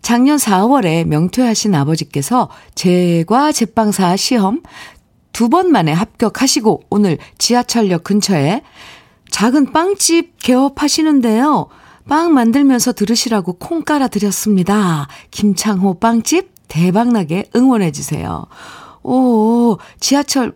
작년 0.00 0.38
4월에 0.38 1.04
명퇴하신 1.04 1.74
아버지께서 1.74 2.48
제과 2.74 3.52
제빵사 3.52 4.16
시험 4.16 4.62
두 5.32 5.50
번 5.50 5.70
만에 5.72 5.92
합격하시고 5.92 6.84
오늘 6.88 7.18
지하철역 7.36 8.02
근처에 8.02 8.62
작은 9.30 9.72
빵집 9.72 10.38
개업하시는데요. 10.42 11.68
빵 12.08 12.32
만들면서 12.32 12.92
들으시라고 12.94 13.54
콩 13.54 13.82
깔아 13.82 14.08
드렸습니다. 14.08 15.06
김창호 15.30 15.98
빵집 16.00 16.50
대박나게 16.68 17.50
응원해주세요. 17.54 18.46
오, 19.02 19.76
지하철 20.00 20.54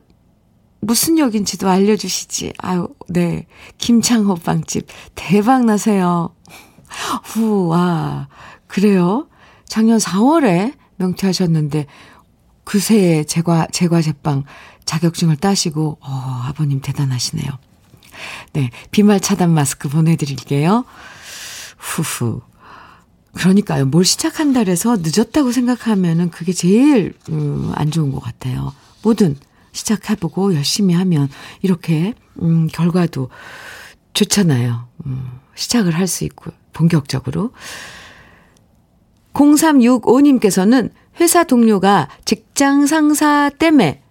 무슨 0.86 1.18
역인지도 1.18 1.68
알려주시지. 1.68 2.52
아유, 2.58 2.88
네. 3.08 3.46
김창호 3.78 4.36
빵집 4.36 4.86
대박 5.16 5.64
나세요. 5.64 6.32
후, 7.24 7.66
와. 7.66 8.28
그래요? 8.68 9.26
작년 9.66 9.98
4월에 9.98 10.74
명퇴하셨는데 10.96 11.86
그새에 12.62 13.24
제과, 13.24 13.66
제과 13.72 14.00
제빵 14.00 14.44
자격증을 14.84 15.36
따시고, 15.36 15.98
어, 16.00 16.42
아버님 16.44 16.80
대단하시네요. 16.80 17.50
네. 18.52 18.70
비말 18.92 19.18
차단 19.18 19.50
마스크 19.52 19.88
보내드릴게요. 19.88 20.84
후후. 21.78 22.42
그러니까요. 23.34 23.86
뭘 23.86 24.04
시작한다 24.04 24.60
그래서 24.60 24.96
늦었다고 25.00 25.50
생각하면은 25.50 26.30
그게 26.30 26.52
제일 26.52 27.14
음, 27.28 27.72
안 27.74 27.90
좋은 27.90 28.12
것 28.12 28.20
같아요. 28.20 28.72
뭐든 29.02 29.36
시작해보고 29.76 30.54
열심히 30.54 30.94
하면 30.94 31.28
이렇게 31.62 32.14
음, 32.42 32.66
결과도 32.68 33.28
좋잖아요. 34.14 34.88
음, 35.06 35.30
시작을 35.54 35.94
할 35.94 36.06
수 36.06 36.24
있고 36.24 36.50
본격적으로. 36.72 37.52
0365님께서는 39.34 40.90
회사 41.20 41.44
동료가 41.44 42.08
직장 42.24 42.86
상사 42.86 43.50
때문에 43.58 44.02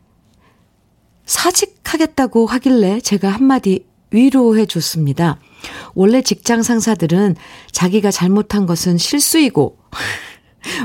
사직하겠다고 1.26 2.46
하길래 2.46 3.00
제가 3.02 3.30
한마디 3.30 3.86
위로해 4.12 4.66
줬습니다. 4.66 5.40
원래 5.96 6.22
직장 6.22 6.62
상사들은 6.62 7.36
자기가 7.72 8.12
잘못한 8.12 8.68
것은 8.68 8.98
실수이고 9.00 9.78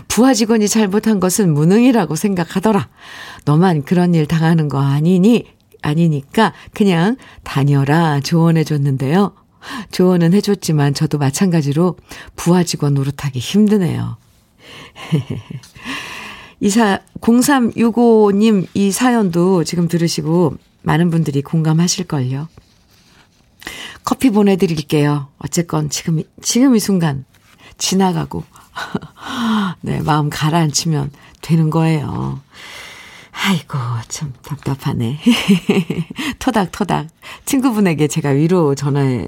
부하 0.08 0.34
직원이 0.34 0.68
잘못한 0.68 1.20
것은 1.20 1.52
무능이라고 1.54 2.16
생각하더라. 2.16 2.88
너만 3.44 3.82
그런 3.84 4.14
일 4.14 4.26
당하는 4.26 4.68
거 4.68 4.80
아니니? 4.80 5.46
아니니까 5.82 6.52
그냥 6.74 7.16
다녀라 7.42 8.20
조언해 8.20 8.64
줬는데요. 8.64 9.34
조언은 9.90 10.34
해줬지만 10.34 10.94
저도 10.94 11.18
마찬가지로 11.18 11.96
부하 12.36 12.64
직원 12.64 12.94
노릇하기 12.94 13.38
힘드네요. 13.38 14.16
이사 16.60 17.00
0365님 17.20 18.66
이 18.74 18.90
사연도 18.90 19.64
지금 19.64 19.88
들으시고 19.88 20.56
많은 20.82 21.10
분들이 21.10 21.42
공감하실걸요. 21.42 22.48
커피 24.04 24.30
보내드릴게요. 24.30 25.28
어쨌건 25.38 25.90
지금, 25.90 26.22
지금 26.42 26.74
이 26.74 26.80
순간 26.80 27.24
지나가고, 27.78 28.44
네, 29.82 30.00
마음 30.02 30.30
가라앉히면 30.30 31.10
되는 31.40 31.70
거예요. 31.70 32.40
아이고, 33.32 33.78
참 34.08 34.32
답답하네. 34.42 35.18
토닥토닥. 36.38 37.08
친구분에게 37.46 38.06
제가 38.06 38.30
위로 38.30 38.74
전화해 38.74 39.26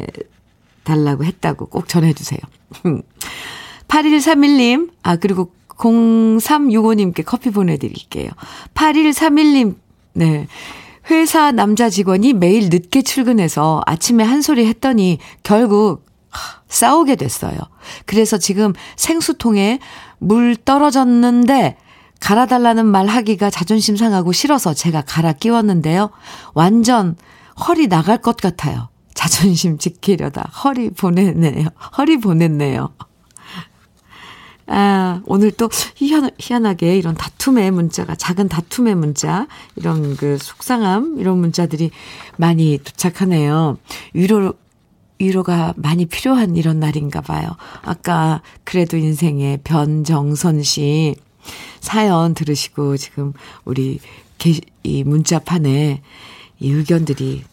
달라고 0.85 1.24
했다고 1.24 1.66
꼭 1.66 1.88
전해주세요. 1.88 2.40
8131님, 3.88 4.90
아, 5.02 5.16
그리고 5.16 5.52
0365님께 5.68 7.24
커피 7.24 7.50
보내드릴게요. 7.50 8.31
8131님, 8.74 9.76
네. 10.14 10.46
회사 11.11 11.50
남자 11.50 11.90
직원이 11.90 12.33
매일 12.33 12.68
늦게 12.68 13.02
출근해서 13.02 13.83
아침에 13.87 14.22
한 14.22 14.40
소리 14.40 14.66
했더니 14.66 15.18
결국 15.42 16.05
싸우게 16.68 17.16
됐어요. 17.16 17.59
그래서 18.07 18.38
지금 18.38 18.73
생수통에 18.97 19.79
물 20.18 20.57
떨어졌는데 20.57 21.77
갈아달라는 22.21 22.87
말 22.87 23.09
하기가 23.09 23.51
자존심 23.51 23.97
상하고 23.97 24.33
싫어서 24.33 24.75
제가 24.75 25.03
갈아 25.03 25.33
끼웠는데요. 25.33 26.11
완전 26.55 27.16
허리 27.66 27.88
나갈 27.88 28.18
것 28.18 28.37
같아요. 28.37 28.88
자존심 29.14 29.79
지키려다 29.79 30.42
허리 30.64 30.90
보냈네요. 30.90 31.68
허리 31.99 32.18
보냈네요. 32.18 32.90
아, 34.68 35.21
오늘 35.27 35.51
또 35.51 35.68
희한, 35.97 36.31
희한하게 36.38 36.97
이런 36.97 37.14
다툼의 37.14 37.71
문자가, 37.73 38.14
작은 38.14 38.49
다툼의 38.49 38.95
문자, 38.95 39.47
이런 39.77 40.16
그 40.16 40.38
속상함, 40.38 41.16
이런 41.18 41.38
문자들이 41.38 41.90
많이 42.37 42.79
도착하네요. 42.79 43.77
위로, 44.14 44.55
위로가 45.18 45.75
많이 45.77 46.07
필요한 46.07 46.57
이런 46.57 46.81
날인가 46.81 47.20
봐요. 47.20 47.57
아까 47.83 48.42
그래도 48.64 48.96
인생의 48.96 49.61
변정선 49.64 50.62
씨 50.62 51.14
사연 51.81 52.35
들으시고 52.35 52.96
지금 52.96 53.33
우리 53.64 53.98
게, 54.38 54.55
이 54.83 55.05
문자판에 55.05 56.03
이 56.61 56.70
의견들이 56.70 57.44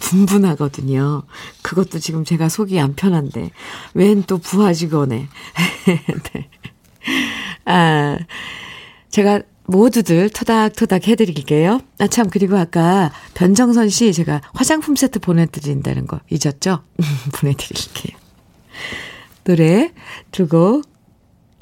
분분하거든요. 0.00 1.22
그것도 1.62 1.98
지금 1.98 2.24
제가 2.24 2.48
속이 2.48 2.78
안 2.80 2.94
편한데, 2.94 3.50
웬 3.94 4.22
또 4.24 4.38
부하 4.38 4.72
직원에. 4.72 5.28
네. 6.32 6.48
아, 7.64 8.18
제가 9.10 9.42
모두들 9.66 10.28
토닥토닥 10.30 11.08
해드릴게요. 11.08 11.80
아, 11.98 12.06
참, 12.06 12.28
그리고 12.28 12.56
아까 12.56 13.12
변정선 13.34 13.88
씨 13.88 14.12
제가 14.12 14.42
화장품 14.52 14.96
세트 14.96 15.20
보내드린다는 15.20 16.06
거 16.06 16.20
잊었죠? 16.30 16.82
보내드릴게요. 17.32 18.16
노래 19.44 19.92
두곡 20.30 20.84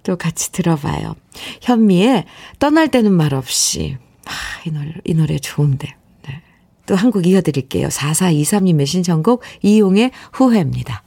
또 0.02 0.16
같이 0.16 0.50
들어봐요. 0.52 1.14
현미의 1.62 2.24
떠날 2.58 2.88
때는 2.88 3.12
말 3.12 3.34
없이. 3.34 3.96
아, 4.26 4.32
이 4.66 4.70
노래, 4.70 4.92
이 5.04 5.14
노래 5.14 5.38
좋은데. 5.38 5.94
네. 6.26 6.42
또한곡 6.86 7.26
이어드릴게요. 7.26 7.88
4423님의 7.88 8.86
신청곡 8.86 9.42
이용의 9.62 10.10
후회입니다. 10.32 11.02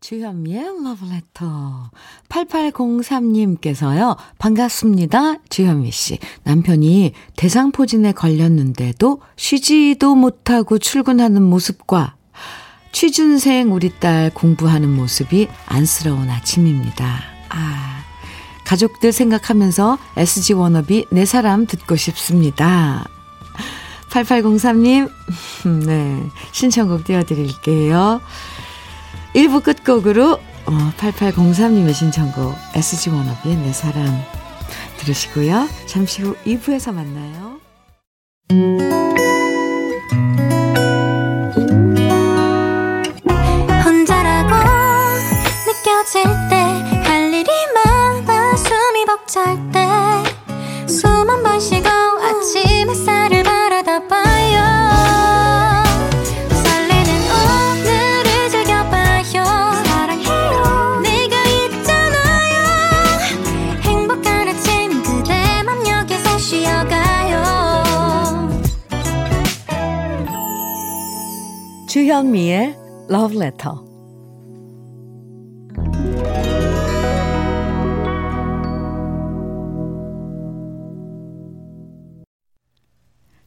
주현미의 0.00 0.84
러브레터. 0.84 1.90
8803님께서요, 2.28 4.16
반갑습니다. 4.38 5.36
주현미 5.48 5.90
씨. 5.90 6.18
남편이 6.44 7.12
대상포진에 7.36 8.12
걸렸는데도 8.12 9.20
쉬지도 9.36 10.14
못하고 10.14 10.78
출근하는 10.78 11.42
모습과 11.42 12.16
취준생 12.92 13.72
우리 13.74 13.90
딸 13.98 14.30
공부하는 14.32 14.88
모습이 14.94 15.48
안쓰러운 15.66 16.30
아침입니다. 16.30 17.20
아, 17.48 18.04
가족들 18.64 19.12
생각하면서 19.12 19.98
SG 20.16 20.54
워너비 20.54 21.06
내 21.10 21.24
사람 21.24 21.66
듣고 21.66 21.96
싶습니다. 21.96 23.04
8803님, 24.10 25.10
네, 25.86 26.22
신청곡 26.52 27.04
띄워드릴게요. 27.04 28.20
1부 29.36 29.62
끝곡으로 29.62 30.32
어, 30.32 30.92
8803님의 30.96 31.92
신청곡 31.92 32.54
SG 32.74 33.10
워너비의 33.10 33.56
내 33.56 33.72
사람 33.72 34.06
들으시고요. 34.96 35.68
잠시 35.86 36.22
후 36.22 36.34
2부에서 36.46 36.92
만나요. 36.94 37.60
혼자라고 43.84 44.54
느껴질 45.66 46.24
때 46.48 46.55
주현미의 71.96 72.74
Love 73.08 73.36
Letter. 73.38 73.85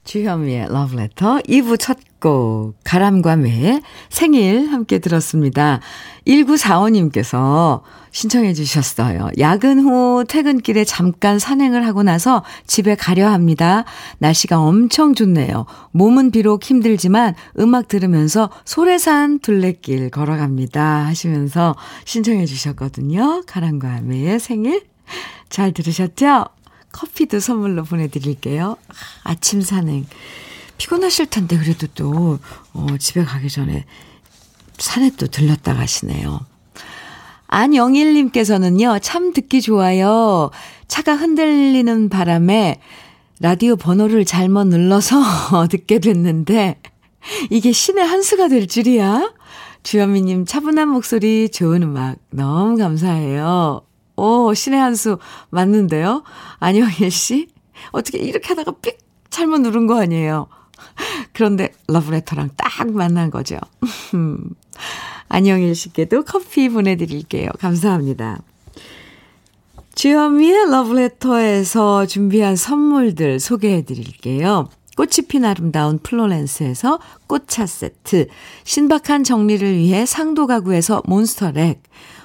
주현미의 0.10 0.70
Letter 0.72 1.40
2부 1.44 1.78
첫 1.80 2.00
곡, 2.20 2.74
가람과 2.84 3.36
매 3.36 3.80
생일 4.10 4.72
함께 4.72 4.98
들었습니다. 4.98 5.82
1945님께서 6.26 7.82
신청해 8.10 8.56
주셨어요. 8.56 9.30
야근 9.38 9.80
후 9.80 10.24
퇴근길에 10.28 10.84
잠깐 10.84 11.38
산행을 11.38 11.86
하고 11.86 12.02
나서 12.02 12.44
집에 12.66 12.96
가려 12.96 13.30
합니다. 13.30 13.86
날씨가 14.18 14.60
엄청 14.60 15.14
좋네요. 15.14 15.68
몸은 15.92 16.32
비록 16.32 16.64
힘들지만 16.64 17.36
음악 17.60 17.88
들으면서 17.88 18.50
소래산 18.66 19.38
둘레길 19.38 20.10
걸어갑니다. 20.10 21.06
하시면서 21.06 21.76
신청해 22.06 22.48
주셨거든요. 22.48 23.44
가람과 23.46 24.02
매의 24.02 24.40
생일. 24.40 24.82
잘 25.50 25.72
들으셨죠? 25.72 26.46
커피도 26.92 27.40
선물로 27.40 27.84
보내드릴게요. 27.84 28.78
아침 29.24 29.62
산행. 29.62 30.06
피곤하실 30.78 31.28
텐데 31.28 31.58
그래도 31.58 31.88
또 31.94 32.40
어, 32.74 32.88
집에 32.98 33.24
가기 33.24 33.50
전에 33.50 33.86
산에 34.78 35.12
또 35.18 35.28
들렀다 35.28 35.76
가시네요. 35.76 36.40
안영일님께서는요, 37.48 39.00
참 39.02 39.34
듣기 39.34 39.62
좋아요. 39.62 40.52
차가 40.88 41.16
흔들리는 41.16 42.10
바람에 42.10 42.80
라디오 43.40 43.76
번호를 43.76 44.26
잘못 44.26 44.68
눌러서 44.68 45.68
듣게 45.70 46.00
됐는데, 46.00 46.80
이게 47.50 47.72
신의 47.72 48.06
한 48.06 48.22
수가 48.22 48.48
될 48.48 48.68
줄이야? 48.68 49.34
주현미님 49.84 50.46
차분한 50.46 50.90
목소리, 50.90 51.50
좋은 51.50 51.84
음악, 51.84 52.18
너무 52.30 52.78
감사해요. 52.78 53.82
오, 54.20 54.54
신의 54.54 54.80
한 54.80 54.96
수 54.96 55.18
맞는데요? 55.50 56.24
안영일 56.60 57.10
씨? 57.12 57.48
어떻게 57.92 58.18
이렇게 58.18 58.50
하다가 58.50 58.74
삑 58.82 58.98
잘못 59.30 59.60
누른 59.60 59.88
거 59.88 60.02
아니에요? 60.02 60.48
그런데 61.34 61.72
러브레터랑 61.88 62.50
딱 62.58 62.92
만난 62.92 63.30
거죠. 63.32 63.58
안영일 65.30 65.76
씨께도 65.76 66.24
커피 66.26 66.70
보내드릴게요. 66.70 67.50
감사합니다. 67.60 68.40
주현미의 69.96 70.72
러브레터에서 70.72 72.06
준비한 72.06 72.56
선물들 72.56 73.40
소개해 73.40 73.84
드릴게요. 73.84 74.70
꽃이 74.98 75.28
핀 75.30 75.46
아름다운 75.46 76.00
플로렌스에서 76.00 77.00
꽃차 77.28 77.66
세트, 77.66 78.28
신박한 78.66 79.24
정리를 79.24 79.78
위해 79.78 80.06
상도 80.06 80.46
가구에서 80.48 81.02
몬스터렉, 81.06 81.82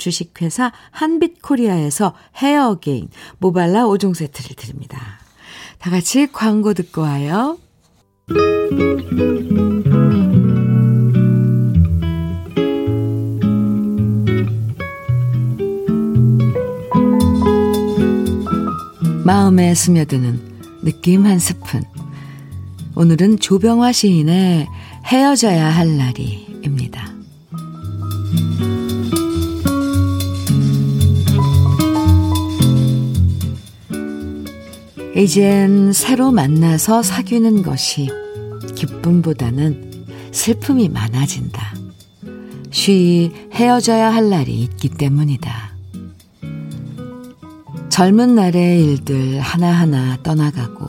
주식회사 0.00 0.72
한빛코리아에서 0.90 2.14
헤어게인, 2.36 3.08
모발라 3.38 3.84
5종 3.84 4.14
세트를 4.14 4.56
드립니다. 4.56 5.20
다 5.78 5.90
같이 5.90 6.26
광고 6.32 6.74
듣고 6.74 7.02
와요. 7.02 7.58
마음에 19.24 19.74
스며드는 19.74 20.40
느낌 20.82 21.24
한 21.24 21.38
스푼. 21.38 21.82
오늘은 22.96 23.38
조병화 23.38 23.92
시인의 23.92 24.66
헤어져야 25.06 25.68
할 25.68 25.96
날이입니다. 25.96 27.10
이젠 35.20 35.92
새로 35.92 36.32
만나서 36.32 37.02
사귀는 37.02 37.62
것이 37.62 38.08
기쁨보다는 38.74 40.06
슬픔이 40.32 40.88
많아진다. 40.88 41.74
쉬 42.70 43.30
헤어져야 43.52 44.14
할 44.14 44.30
날이 44.30 44.62
있기 44.62 44.88
때문이다. 44.88 45.74
젊은 47.90 48.34
날의 48.34 48.82
일들 48.82 49.40
하나하나 49.40 50.16
떠나가고 50.22 50.86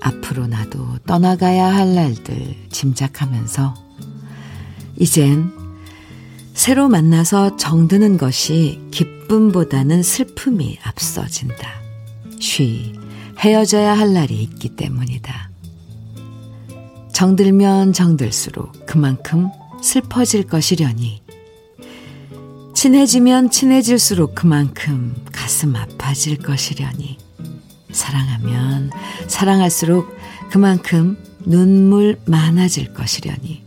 앞으로 0.00 0.46
나도 0.46 0.98
떠나가야 1.04 1.66
할 1.66 1.92
날들 1.92 2.68
짐작하면서 2.70 3.74
이젠 4.96 5.50
새로 6.54 6.88
만나서 6.88 7.56
정드는 7.56 8.16
것이 8.16 8.80
기쁨보다는 8.92 10.04
슬픔이 10.04 10.78
앞서진다. 10.84 11.68
쉬 12.38 12.94
헤어져야 13.38 13.96
할 13.96 14.12
날이 14.12 14.42
있기 14.42 14.70
때문이다. 14.76 15.50
정들면 17.12 17.92
정들수록 17.92 18.86
그만큼 18.86 19.48
슬퍼질 19.82 20.44
것이려니 20.44 21.26
친해지면 22.76 23.50
친해질수록 23.50 24.34
그만큼 24.34 25.16
가슴 25.32 25.74
아파질 25.74 26.36
것이려니. 26.36 27.16
사랑하면 27.90 28.90
사랑할수록 29.28 30.14
그만큼 30.50 31.16
눈물 31.46 32.20
많아질 32.26 32.92
것이려니. 32.92 33.64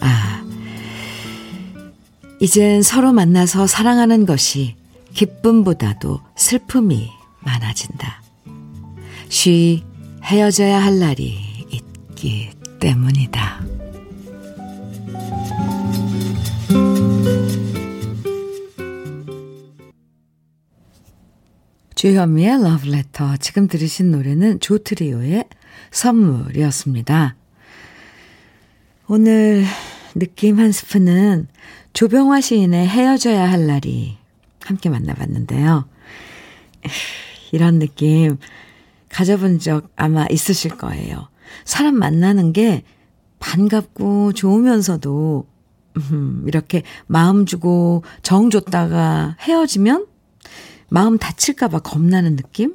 아, 0.00 0.44
이젠 2.40 2.82
서로 2.82 3.14
만나서 3.14 3.66
사랑하는 3.66 4.26
것이 4.26 4.76
기쁨보다도 5.14 6.20
슬픔이 6.36 7.10
많아진다. 7.40 8.23
쉬 9.28 9.84
헤어져야 10.22 10.82
할 10.82 10.98
날이 10.98 11.36
있기 11.70 12.50
때문이다. 12.80 13.64
주현미의 21.94 22.62
러브레터. 22.62 23.38
지금 23.38 23.66
들으신 23.66 24.10
노래는 24.10 24.60
조트리오의 24.60 25.44
선물이었습니다. 25.90 27.36
오늘 29.08 29.64
느낌 30.14 30.58
한 30.58 30.70
스푼은 30.70 31.48
조병화 31.92 32.40
시인의 32.40 32.86
헤어져야 32.88 33.50
할 33.50 33.66
날이 33.66 34.16
함께 34.64 34.88
만나봤는데요. 34.90 35.88
이런 37.52 37.78
느낌 37.78 38.38
가져본 39.14 39.60
적 39.60 39.92
아마 39.94 40.26
있으실 40.28 40.76
거예요. 40.76 41.28
사람 41.64 41.94
만나는 41.96 42.52
게 42.52 42.82
반갑고 43.38 44.32
좋으면서도 44.32 45.46
음, 45.96 46.44
이렇게 46.48 46.82
마음 47.06 47.46
주고 47.46 48.02
정 48.22 48.50
줬다가 48.50 49.36
헤어지면 49.40 50.06
마음 50.88 51.16
다칠까봐 51.16 51.78
겁나는 51.80 52.34
느낌? 52.34 52.74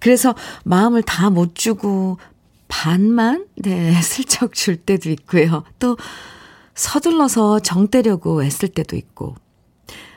그래서 0.00 0.34
마음을 0.64 1.02
다 1.02 1.30
못 1.30 1.54
주고 1.54 2.18
반만, 2.66 3.46
네, 3.54 3.94
슬쩍 4.02 4.52
줄 4.52 4.76
때도 4.76 5.10
있고요. 5.10 5.62
또 5.78 5.96
서둘러서 6.74 7.60
정 7.60 7.86
떼려고 7.88 8.42
애쓸 8.42 8.70
때도 8.70 8.96
있고. 8.96 9.36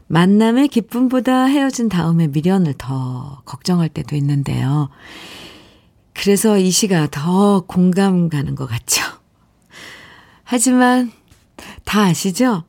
만남의 0.08 0.68
기쁨보다 0.68 1.46
헤어진 1.46 1.90
다음에 1.90 2.28
미련을 2.28 2.76
더 2.78 3.42
걱정할 3.46 3.90
때도 3.90 4.16
있는데요. 4.16 4.90
그래서 6.14 6.58
이 6.58 6.72
시가 6.72 7.08
더 7.12 7.62
공감 7.68 8.30
가는 8.30 8.56
것 8.56 8.68
같죠. 8.68 9.04
하지만 10.44 11.12
다 11.84 12.04
아시죠? 12.04 12.64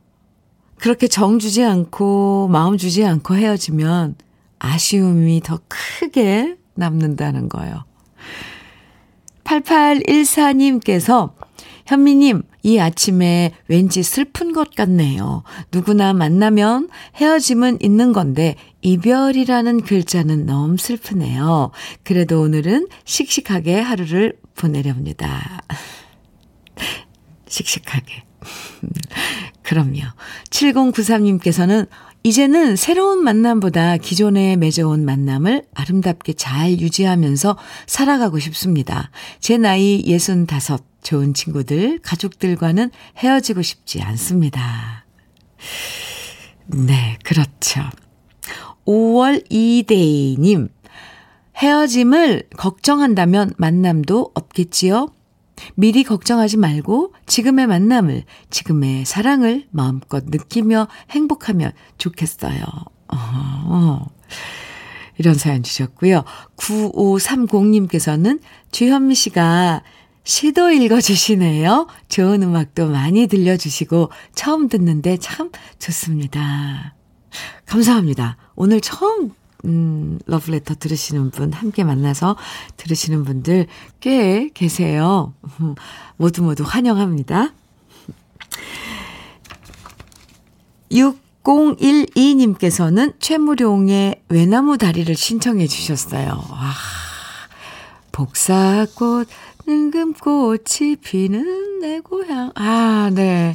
그렇게 0.77 1.07
정 1.07 1.39
주지 1.39 1.63
않고 1.63 2.49
마음 2.49 2.77
주지 2.77 3.05
않고 3.05 3.35
헤어지면 3.35 4.15
아쉬움이 4.59 5.41
더 5.43 5.59
크게 5.67 6.57
남는다는 6.75 7.49
거예요. 7.49 7.85
8814님께서 9.43 11.33
현미님, 11.87 12.43
이 12.63 12.79
아침에 12.79 13.53
왠지 13.67 14.03
슬픈 14.03 14.51
것 14.51 14.75
같네요. 14.75 15.43
누구나 15.71 16.11
만나면 16.11 16.89
헤어짐은 17.15 17.79
있는 17.81 18.11
건데, 18.11 18.55
이별이라는 18.81 19.81
글자는 19.81 20.45
너무 20.45 20.77
슬프네요. 20.77 21.71
그래도 22.03 22.41
오늘은 22.41 22.89
씩씩하게 23.05 23.79
하루를 23.79 24.37
보내렵니다. 24.55 25.61
씩씩하게. 27.47 28.23
그럼요. 29.63 30.01
7093님께서는 30.49 31.87
이제는 32.27 32.75
새로운 32.75 33.23
만남보다 33.23 33.95
기존에 33.95 34.57
맺어온 34.57 35.05
만남을 35.05 35.63
아름답게 35.73 36.33
잘 36.33 36.71
유지하면서 36.71 37.57
살아가고 37.85 38.39
싶습니다. 38.39 39.11
제 39.39 39.57
나이 39.57 40.03
65, 40.05 40.77
좋은 41.03 41.33
친구들, 41.33 41.99
가족들과는 41.99 42.91
헤어지고 43.17 43.61
싶지 43.61 44.01
않습니다. 44.01 45.05
네, 46.65 47.17
그렇죠. 47.23 47.83
5월 48.85 49.49
2데이님, 49.49 50.67
헤어짐을 51.55 52.49
걱정한다면 52.57 53.53
만남도 53.55 54.31
없겠지요? 54.33 55.13
미리 55.75 56.03
걱정하지 56.03 56.57
말고 56.57 57.13
지금의 57.25 57.67
만남을, 57.67 58.23
지금의 58.49 59.05
사랑을 59.05 59.67
마음껏 59.71 60.23
느끼며 60.25 60.87
행복하면 61.11 61.71
좋겠어요. 61.97 62.61
어, 63.09 64.05
이런 65.17 65.35
사연 65.35 65.63
주셨고요. 65.63 66.23
9530님께서는 66.57 68.39
주현미 68.71 69.15
씨가 69.15 69.83
시도 70.23 70.71
읽어주시네요. 70.71 71.87
좋은 72.09 72.43
음악도 72.43 72.87
많이 72.87 73.27
들려주시고 73.27 74.11
처음 74.35 74.67
듣는데 74.67 75.17
참 75.17 75.51
좋습니다. 75.79 76.95
감사합니다. 77.65 78.37
오늘 78.55 78.81
처음 78.81 79.31
음, 79.67 80.17
러브레터 80.25 80.75
들으시는 80.75 81.31
분, 81.31 81.51
함께 81.53 81.83
만나서 81.83 82.37
들으시는 82.77 83.25
분들 83.25 83.67
꽤 83.99 84.49
계세요. 84.53 85.33
모두 86.17 86.43
모두 86.43 86.63
환영합니다. 86.65 87.51
6012님께서는 90.91 93.15
최무룡의 93.19 94.21
외나무 94.29 94.77
다리를 94.77 95.13
신청해 95.13 95.67
주셨어요. 95.67 96.41
와, 96.49 96.71
복사꽃, 98.13 99.27
늙음꽃이 99.67 100.95
피는 101.03 101.81
내 101.81 101.99
고향. 101.99 102.53
아, 102.55 103.11
네. 103.13 103.53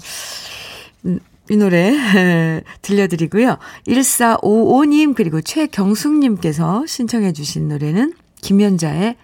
이 1.52 1.56
노래 1.58 1.92
들려드리고요. 2.80 3.58
1455님 3.86 5.14
그리고 5.14 5.42
최경숙님께서 5.42 6.86
신청해 6.86 7.34
주신 7.34 7.68
노래는 7.68 8.14
김연자의 8.40 9.16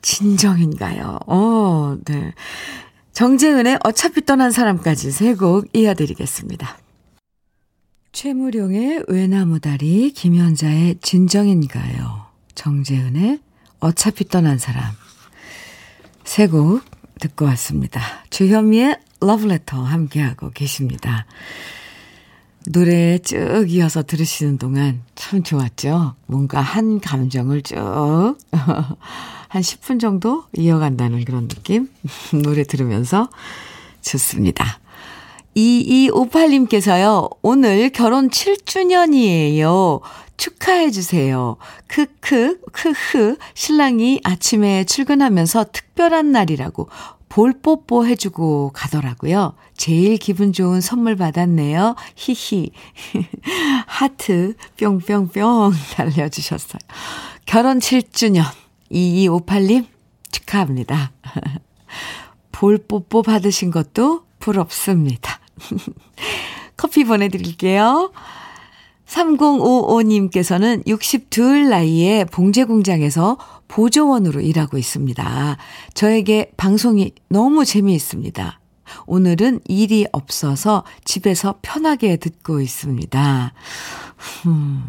진정인가요? 0.00 1.18
어, 1.26 1.96
네. 2.06 2.32
정재은의 3.12 3.80
어차피 3.84 4.24
떠난 4.24 4.50
사람까지 4.50 5.10
세 5.12 5.34
곡 5.34 5.66
이어드리겠습니다. 5.74 6.78
최무룡의 8.12 9.04
외나무다리, 9.08 10.12
김연자의 10.12 10.96
진정인가요? 11.02 12.24
정재은의 12.54 13.38
어차피 13.80 14.24
떠난 14.26 14.56
사람 14.56 14.82
세 16.24 16.46
곡 16.48 16.80
듣고 17.20 17.44
왔습니다. 17.46 18.00
주현미의 18.30 18.98
러브레터 19.20 19.82
함께하고 19.82 20.50
계십니다. 20.50 21.26
노래 22.66 23.18
쭉 23.18 23.66
이어서 23.68 24.02
들으시는 24.02 24.58
동안 24.58 25.02
참 25.14 25.42
좋았죠? 25.42 26.14
뭔가 26.26 26.60
한 26.60 27.00
감정을 27.00 27.62
쭉, 27.62 27.76
한 28.52 29.62
10분 29.62 30.00
정도 30.00 30.44
이어간다는 30.54 31.24
그런 31.24 31.48
느낌? 31.48 31.88
노래 32.42 32.64
들으면서 32.64 33.30
좋습니다. 34.02 34.80
2258님께서요, 35.56 37.36
오늘 37.42 37.90
결혼 37.90 38.30
7주년이에요. 38.30 40.00
축하해주세요. 40.36 41.56
크크, 41.86 42.60
크흐, 42.72 43.36
신랑이 43.54 44.20
아침에 44.24 44.84
출근하면서 44.84 45.66
특별한 45.72 46.32
날이라고 46.32 46.88
볼뽀뽀 47.28 48.06
해주고 48.06 48.72
가더라고요. 48.74 49.54
제일 49.76 50.16
기분 50.16 50.52
좋은 50.52 50.80
선물 50.80 51.16
받았네요. 51.16 51.94
히히. 52.16 52.70
하트 53.86 54.54
뿅뿅뿅 54.78 55.72
달려주셨어요. 55.94 56.80
결혼 57.46 57.78
7주년 57.78 58.44
2258님 58.90 59.86
축하합니다. 60.32 61.12
볼뽀뽀 62.52 63.22
받으신 63.22 63.70
것도 63.70 64.24
부럽습니다. 64.40 65.38
커피 66.76 67.04
보내드릴게요. 67.04 68.10
3055님께서는 69.06 70.86
62 70.86 71.64
나이에 71.68 72.24
봉제 72.24 72.64
공장에서 72.64 73.38
보조원으로 73.68 74.40
일하고 74.40 74.78
있습니다. 74.78 75.56
저에게 75.94 76.52
방송이 76.56 77.12
너무 77.28 77.64
재미있습니다. 77.64 78.60
오늘은 79.06 79.60
일이 79.66 80.06
없어서 80.12 80.84
집에서 81.04 81.58
편하게 81.62 82.16
듣고 82.16 82.60
있습니다. 82.60 83.52
음, 84.46 84.84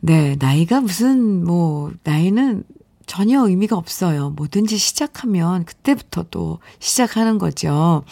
네, 0.00 0.36
나이가 0.38 0.80
무슨, 0.80 1.44
뭐, 1.44 1.92
나이는 2.02 2.64
전혀 3.08 3.44
의미가 3.44 3.76
없어요. 3.76 4.30
뭐든지 4.30 4.76
시작하면 4.76 5.64
그때부터 5.64 6.26
또 6.30 6.60
시작하는 6.78 7.38
거죠. 7.38 8.04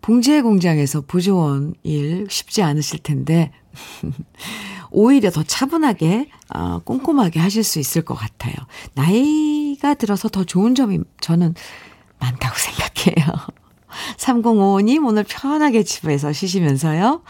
봉제 0.00 0.40
공장에서 0.40 1.02
보조원 1.02 1.74
일 1.82 2.26
쉽지 2.30 2.62
않으실 2.62 3.00
텐데, 3.00 3.52
오히려 4.90 5.30
더 5.30 5.42
차분하게, 5.42 6.30
어, 6.54 6.78
꼼꼼하게 6.84 7.38
하실 7.38 7.62
수 7.62 7.78
있을 7.78 8.02
것 8.02 8.14
같아요. 8.14 8.54
나이가 8.94 9.94
들어서 9.94 10.28
더 10.28 10.44
좋은 10.44 10.74
점이 10.74 11.00
저는 11.20 11.54
많다고 12.18 12.54
생각해요. 12.56 13.36
3055님, 14.16 15.06
오늘 15.06 15.24
편하게 15.24 15.82
집에서 15.82 16.32
쉬시면서요. 16.32 17.22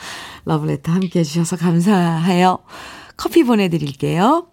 러브레터 0.44 0.92
함께 0.92 1.20
해주셔서 1.20 1.56
감사해요. 1.56 2.58
커피 3.16 3.42
보내드릴게요. 3.42 4.46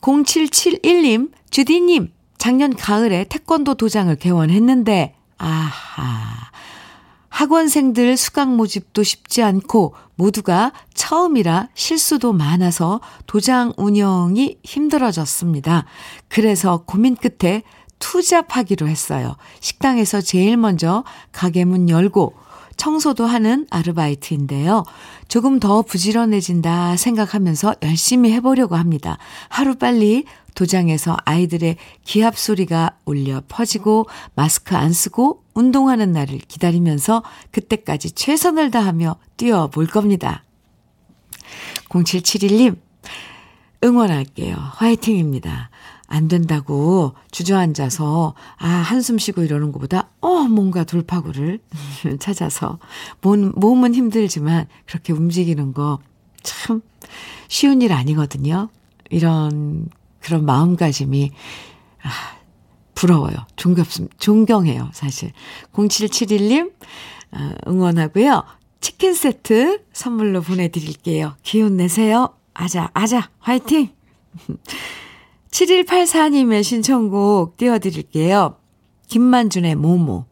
0771님, 0.00 1.32
주디님, 1.50 2.12
작년 2.38 2.74
가을에 2.74 3.24
태권도 3.28 3.74
도장을 3.74 4.14
개원했는데, 4.16 5.14
아하. 5.38 6.46
학원생들 7.28 8.16
수강 8.16 8.56
모집도 8.56 9.02
쉽지 9.02 9.42
않고 9.42 9.94
모두가 10.14 10.72
처음이라 10.94 11.68
실수도 11.74 12.32
많아서 12.32 13.02
도장 13.26 13.74
운영이 13.76 14.60
힘들어졌습니다. 14.64 15.84
그래서 16.28 16.84
고민 16.86 17.14
끝에 17.14 17.62
투잡하기로 17.98 18.88
했어요. 18.88 19.36
식당에서 19.60 20.22
제일 20.22 20.56
먼저 20.56 21.04
가게 21.30 21.66
문 21.66 21.90
열고 21.90 22.34
청소도 22.76 23.26
하는 23.26 23.66
아르바이트인데요. 23.70 24.84
조금 25.28 25.58
더 25.60 25.82
부지런해진다 25.82 26.96
생각하면서 26.96 27.76
열심히 27.82 28.32
해보려고 28.32 28.76
합니다. 28.76 29.18
하루 29.48 29.74
빨리 29.76 30.24
도장에서 30.54 31.16
아이들의 31.24 31.76
기합 32.04 32.36
소리가 32.36 32.96
울려 33.04 33.42
퍼지고 33.46 34.06
마스크 34.34 34.74
안 34.74 34.92
쓰고 34.92 35.44
운동하는 35.54 36.12
날을 36.12 36.38
기다리면서 36.38 37.22
그때까지 37.50 38.12
최선을 38.12 38.70
다하며 38.70 39.16
뛰어볼 39.36 39.86
겁니다. 39.86 40.42
0771님, 41.88 42.78
응원할게요. 43.84 44.56
화이팅입니다. 44.56 45.70
안 46.06 46.28
된다고 46.28 47.14
주저앉아서, 47.30 48.34
아, 48.58 48.66
한숨 48.68 49.18
쉬고 49.18 49.42
이러는 49.42 49.72
것보다, 49.72 50.10
어, 50.20 50.44
뭔가 50.44 50.84
돌파구를 50.84 51.60
찾아서, 52.20 52.78
몸, 53.20 53.52
몸은 53.56 53.94
힘들지만 53.94 54.66
그렇게 54.86 55.12
움직이는 55.12 55.72
거 55.72 55.98
참 56.46 56.80
쉬운 57.48 57.82
일 57.82 57.92
아니거든요. 57.92 58.68
이런, 59.10 59.88
그런 60.20 60.44
마음가짐이, 60.46 61.30
아, 62.02 62.10
부러워요. 62.94 63.34
존경습, 63.56 64.18
존경해요, 64.18 64.90
사실. 64.92 65.32
0771님, 65.72 66.72
아, 67.32 67.52
응원하고요. 67.66 68.44
치킨 68.80 69.14
세트 69.14 69.84
선물로 69.92 70.40
보내드릴게요. 70.42 71.34
기운 71.42 71.76
내세요. 71.76 72.32
아자, 72.54 72.90
아자, 72.94 73.30
화이팅! 73.40 73.90
7184님의 75.56 76.62
신청곡 76.62 77.56
띄워드릴게요. 77.56 78.56
김만준의 79.08 79.76
모모. 79.76 80.26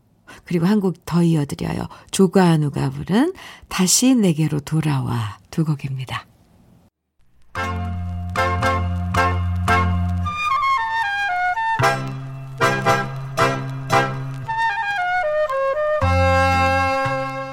그리고 0.45 0.67
한 0.67 0.81
곡 0.81 1.05
더 1.07 1.23
이어드려요. 1.23 1.87
조가누가 2.11 2.91
부른 2.91 3.33
다시 3.69 4.15
내게로 4.15 4.61
돌아와 4.61 5.39
두 5.51 5.65
곡입니다. 5.65 6.27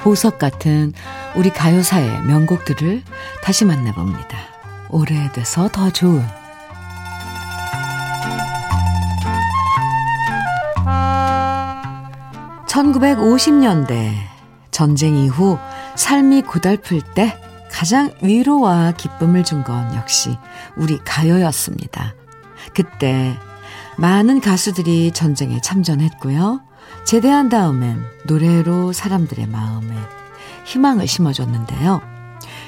보석 0.04 0.40
같은 0.40 0.92
우리 1.36 1.52
가요사의 1.52 2.24
명곡들을 2.24 3.04
다시 3.44 3.64
만나봅니다. 3.66 4.38
오래돼서 4.90 5.70
더 5.70 5.90
좋은 5.92 6.41
1950년대 12.72 14.14
전쟁 14.72 15.16
이후 15.16 15.58
삶이 15.96 16.44
고달플 16.44 17.02
때 17.14 17.38
가장 17.70 18.14
위로와 18.22 18.94
기쁨을 18.94 19.44
준 19.44 19.64
건 19.64 19.94
역시 19.96 20.38
우리 20.78 20.98
가요였습니다. 21.00 22.14
그때 22.74 23.38
많은 23.98 24.40
가수들이 24.42 25.12
전쟁에 25.12 25.60
참전했고요. 25.62 26.62
제대한 27.06 27.50
다음엔 27.50 28.02
노래로 28.26 28.94
사람들의 28.94 29.48
마음에 29.48 29.94
희망을 30.66 31.08
심어줬는데요. 31.08 32.02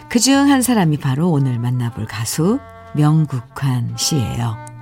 그 0.10 0.20
중 0.20 0.50
한 0.50 0.62
사람이 0.62 0.98
바로 0.98 1.30
오늘 1.32 1.58
만나볼 1.60 2.06
가수 2.06 2.60
명국환 2.94 3.94
씨예요. 3.98 4.72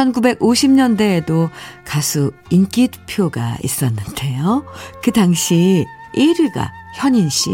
1950년대에도 0.00 1.50
가수 1.84 2.32
인기투표가 2.50 3.58
있었는데요. 3.62 4.64
그 5.02 5.12
당시 5.12 5.84
1위가 6.14 6.70
현인 6.96 7.28
씨, 7.28 7.50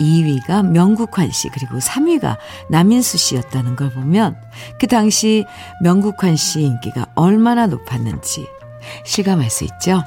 2위가 0.00 0.66
명국환 0.66 1.30
씨, 1.30 1.48
그리고 1.50 1.78
3위가 1.78 2.36
남인수 2.70 3.16
씨였다는 3.16 3.76
걸 3.76 3.90
보면 3.90 4.36
그 4.80 4.86
당시 4.86 5.44
명국환 5.82 6.36
씨 6.36 6.62
인기가 6.62 7.06
얼마나 7.14 7.66
높았는지 7.66 8.46
실감할 9.04 9.50
수 9.50 9.64
있죠. 9.64 10.02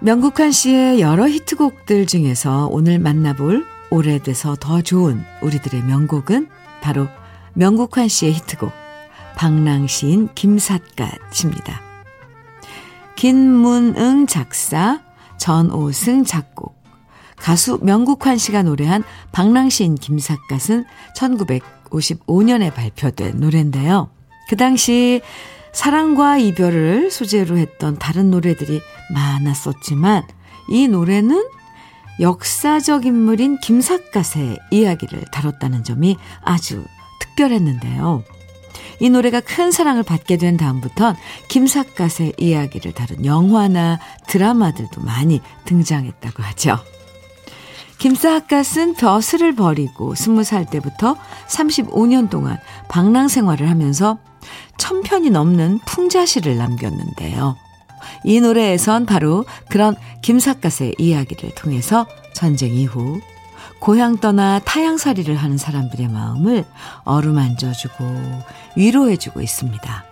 명국환 0.00 0.50
씨의 0.50 1.00
여러 1.00 1.28
히트곡들 1.28 2.06
중에서 2.06 2.68
오늘 2.70 2.98
만나볼 2.98 3.64
오래돼서 3.90 4.56
더 4.58 4.82
좋은 4.82 5.22
우리들의 5.42 5.82
명곡은 5.82 6.48
바로 6.80 7.06
명국환 7.54 8.08
씨의 8.08 8.32
히트곡 8.32 8.81
방랑시인 9.36 10.28
김삿갓입니다. 10.34 11.80
김문응 13.16 14.26
작사, 14.26 15.00
전오승 15.38 16.24
작곡, 16.24 16.82
가수 17.36 17.78
명국환 17.82 18.38
씨가 18.38 18.62
노래한 18.62 19.02
방랑시인 19.32 19.96
김삿갓은 19.96 20.84
1955년에 21.16 22.72
발표된 22.72 23.40
노래인데요. 23.40 24.10
그 24.48 24.56
당시 24.56 25.20
사랑과 25.72 26.36
이별을 26.38 27.10
소재로 27.10 27.58
했던 27.58 27.98
다른 27.98 28.30
노래들이 28.30 28.80
많았었지만 29.12 30.22
이 30.68 30.86
노래는 30.86 31.48
역사적 32.20 33.06
인물인 33.06 33.58
김삿갓의 33.58 34.58
이야기를 34.70 35.24
다뤘다는 35.32 35.82
점이 35.82 36.16
아주 36.42 36.84
특별했는데요. 37.20 38.22
이 39.02 39.10
노래가 39.10 39.40
큰 39.40 39.72
사랑을 39.72 40.04
받게 40.04 40.36
된 40.36 40.56
다음부턴 40.56 41.16
김삿갓의 41.48 42.34
이야기를 42.38 42.92
다룬 42.92 43.26
영화나 43.26 43.98
드라마들도 44.28 45.00
많이 45.00 45.40
등장했다고 45.64 46.40
하죠. 46.44 46.78
김삿갓은 47.98 48.94
벼슬을 48.94 49.56
버리고 49.56 50.14
20살 50.14 50.70
때부터 50.70 51.16
35년 51.48 52.30
동안 52.30 52.60
방랑 52.88 53.26
생활을 53.26 53.68
하면서 53.68 54.18
천편이 54.78 55.30
넘는 55.30 55.80
풍자시를 55.84 56.56
남겼는데요. 56.56 57.56
이 58.22 58.40
노래에선 58.40 59.04
바로 59.06 59.44
그런 59.68 59.96
김삿갓의 60.22 60.94
이야기를 60.98 61.56
통해서 61.56 62.06
전쟁 62.34 62.72
이후 62.72 63.20
고향 63.82 64.16
떠나 64.18 64.60
타향살이를 64.60 65.34
하는 65.34 65.58
사람들의 65.58 66.06
마음을 66.06 66.64
어루만져주고 67.02 68.04
위로해주고 68.76 69.40
있습니다. 69.40 70.04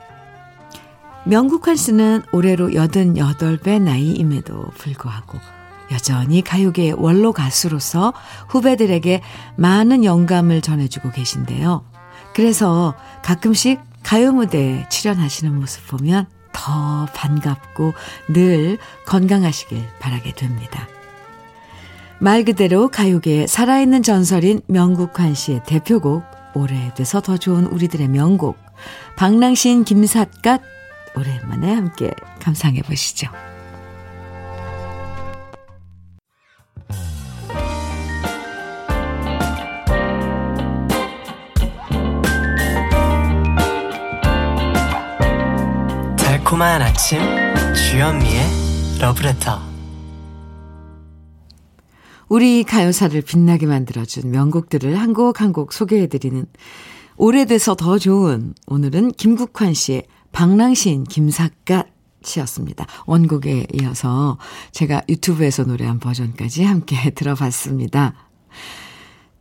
명국환 1.24 1.76
씨는 1.76 2.24
올해로 2.32 2.70
88배 2.70 3.80
나이임에도 3.80 4.70
불구하고 4.76 5.38
여전히 5.92 6.42
가요계의 6.42 6.94
원로 6.94 7.32
가수로서 7.32 8.12
후배들에게 8.48 9.22
많은 9.54 10.04
영감을 10.04 10.62
전해주고 10.62 11.12
계신데요. 11.12 11.84
그래서 12.34 12.96
가끔씩 13.22 13.80
가요 14.02 14.32
무대에 14.32 14.88
출연하시는 14.88 15.54
모습 15.54 15.86
보면 15.86 16.26
더 16.50 17.06
반갑고 17.14 17.92
늘 18.30 18.78
건강하시길 19.06 19.86
바라게 20.00 20.32
됩니다. 20.32 20.88
말 22.22 22.44
그대로 22.44 22.88
가요계에 22.88 23.46
살아있는 23.46 24.02
전설인 24.02 24.60
명국환 24.66 25.34
씨의 25.34 25.62
대표곡 25.64 26.22
오래돼서 26.54 27.22
더 27.22 27.38
좋은 27.38 27.64
우리들의 27.64 28.08
명곡 28.08 28.58
방랑신 29.16 29.84
김삿갓 29.84 30.60
오랜만에 31.16 31.72
함께 31.74 32.10
감상해 32.40 32.82
보시죠. 32.82 33.28
달콤한 46.18 46.82
아침 46.82 47.18
주현미의 47.74 48.42
러브레터 49.00 49.69
우리 52.30 52.62
가요사를 52.64 53.20
빛나게 53.22 53.66
만들어준 53.66 54.30
명곡들을 54.30 54.96
한 54.98 55.12
곡 55.12 55.40
한 55.40 55.52
곡 55.52 55.72
소개해드리는 55.72 56.46
오래돼서 57.16 57.74
더 57.74 57.98
좋은 57.98 58.54
오늘은 58.68 59.12
김국환 59.12 59.74
씨의 59.74 60.04
방랑시인 60.30 61.04
김삿갓이었습니다. 61.04 62.86
원곡에 63.06 63.66
이어서 63.74 64.38
제가 64.70 65.02
유튜브에서 65.08 65.64
노래한 65.64 65.98
버전까지 65.98 66.62
함께 66.62 67.10
들어봤습니다. 67.10 68.14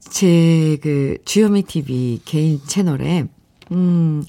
제 0.10 0.80
그 0.82 1.18
주요미 1.26 1.64
TV 1.64 2.22
개인 2.26 2.60
채널에 2.66 3.26
음, 3.72 4.24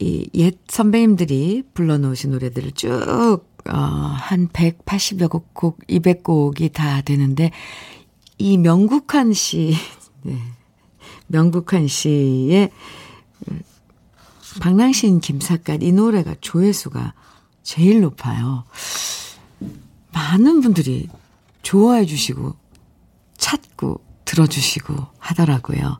이 0.00 0.30
옛 0.34 0.58
선배님들이 0.66 1.64
불러놓으신 1.74 2.30
노래들을 2.30 2.72
쭉, 2.72 3.40
어, 3.68 3.76
한 3.76 4.48
180여 4.48 5.30
곡, 5.30 5.54
곡, 5.54 5.78
200곡이 5.88 6.72
다 6.72 7.00
되는데, 7.02 7.50
이 8.38 8.58
명국한 8.58 9.32
씨, 9.32 9.74
네. 10.22 10.38
명국한 11.28 11.88
씨의 11.88 12.70
방랑신 14.60 15.20
김삿갓 15.20 15.82
이 15.82 15.92
노래가 15.92 16.34
조회수가 16.40 17.14
제일 17.62 18.00
높아요. 18.02 18.64
많은 20.12 20.60
분들이 20.60 21.08
좋아해 21.62 22.04
주시고, 22.04 22.54
찾고, 23.38 24.02
들어주시고 24.24 24.94
하더라고요. 25.18 25.98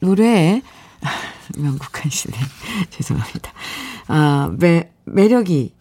노래에 0.00 0.62
명국한 1.58 2.10
씨네. 2.10 2.36
죄송합니다. 2.90 3.52
아, 4.06 4.50
매, 4.58 4.90
매력이 5.04 5.74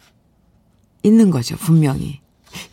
있는 1.03 1.29
거죠, 1.29 1.55
분명히. 1.57 2.19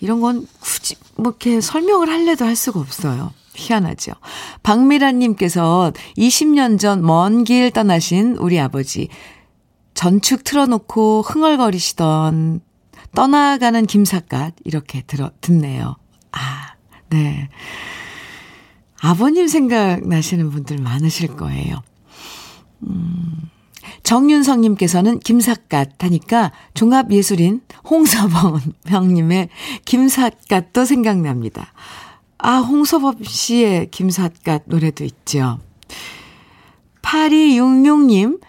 이런 0.01 0.20
건 0.20 0.47
굳이, 0.61 0.97
뭐, 1.16 1.31
이렇게 1.33 1.61
설명을 1.61 2.09
할래도 2.09 2.45
할 2.45 2.57
수가 2.57 2.81
없어요. 2.81 3.33
희한하죠. 3.55 4.12
박미라님께서 4.62 5.93
20년 6.18 6.79
전 6.79 7.03
먼 7.03 7.45
길 7.45 7.70
떠나신 7.70 8.37
우리 8.37 8.59
아버지, 8.61 9.09
전축 9.95 10.45
틀어놓고 10.45 11.22
흥얼거리시던 11.22 12.61
떠나가는 13.14 13.87
김삿갓, 13.87 14.55
이렇게 14.64 15.03
들어, 15.03 15.31
듣네요. 15.41 15.97
아, 16.33 16.74
네. 17.09 17.49
아버님 19.01 19.47
생각 19.49 20.07
나시는 20.07 20.51
분들 20.51 20.79
많으실 20.79 21.29
거예요. 21.37 21.83
음, 22.83 23.49
정윤성님께서는 24.07 25.18
김삿갓 25.18 26.04
하니까 26.04 26.52
종합예술인 26.74 27.61
홍서범 27.90 28.61
형님의 28.86 29.48
김삿갓도 29.84 30.84
생각납니다. 30.84 31.72
아, 32.38 32.59
홍서범 32.59 33.24
씨의 33.24 33.90
김삿갓 33.90 34.62
노래도 34.66 35.02
있죠. 35.02 35.59
8266님, 37.02 38.40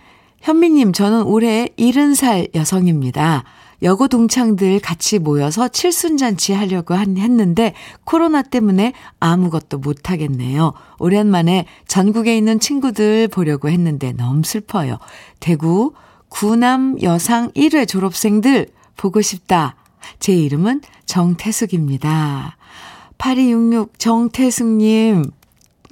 현미님, 0.42 0.94
저는 0.94 1.24
올해 1.24 1.70
70살 1.80 2.54
여성입니다. 2.54 3.44
여고 3.84 4.08
동창들 4.08 4.80
같이 4.80 5.20
모여서 5.20 5.68
칠순잔치 5.68 6.54
하려고 6.54 6.96
했는데 6.96 7.74
코로나 8.04 8.42
때문에 8.42 8.94
아무것도 9.20 9.78
못 9.78 10.10
하겠네요. 10.10 10.74
오랜만에 11.00 11.66
전국에 11.88 12.36
있는 12.36 12.60
친구들 12.60 13.28
보려고 13.28 13.70
했는데 13.70 14.14
너무 14.14 14.44
슬퍼요. 14.44 14.98
대구 15.40 15.94
구남 16.30 16.98
여상 17.02 17.52
1회 17.52 17.88
졸업생들 17.88 18.68
보고 18.96 19.22
싶다. 19.22 19.76
제 20.20 20.34
이름은 20.34 20.82
정태숙입니다. 21.06 22.58
8266 23.18 24.00
정태숙님, 24.00 25.32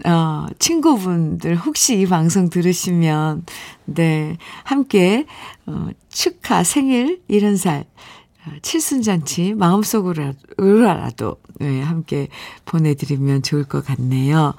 어, 0.04 0.48
친구분들 0.60 1.56
혹시 1.56 2.00
이 2.00 2.06
방송 2.06 2.50
들으시면, 2.50 3.46
네, 3.86 4.38
함께, 4.64 5.26
어, 5.66 5.90
축하 6.10 6.64
생일 6.64 7.22
70살, 7.30 7.86
어, 8.46 8.52
칠순잔치 8.62 9.54
마음속으로라도, 9.54 11.38
네, 11.60 11.82
함께 11.82 12.28
보내드리면 12.66 13.44
좋을 13.44 13.64
것 13.64 13.86
같네요. 13.86 14.54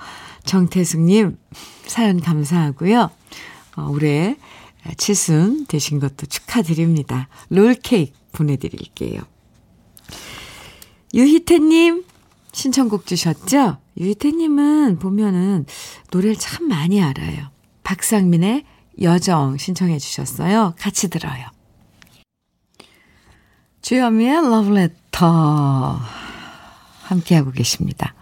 정태숙님, 0.44 1.36
사연 1.86 2.20
감사하고요. 2.20 3.10
어, 3.76 3.88
올해 3.90 4.36
칠순 4.96 5.66
되신 5.66 5.98
것도 5.98 6.26
축하드립니다. 6.26 7.28
롤케이크 7.50 8.12
보내드릴게요. 8.32 9.20
유희태님, 11.14 12.04
신청곡 12.52 13.06
주셨죠? 13.06 13.78
유희태님은 13.98 14.98
보면은 14.98 15.66
노래를 16.12 16.36
참 16.36 16.68
많이 16.68 17.02
알아요. 17.02 17.50
박상민의 17.82 18.64
여정 19.00 19.58
신청해 19.58 19.98
주셨어요. 19.98 20.74
같이 20.78 21.08
들어요. 21.08 21.46
주현미의 23.82 24.50
러브레터 24.50 26.00
함께하고 27.02 27.52
계십니다. 27.52 28.14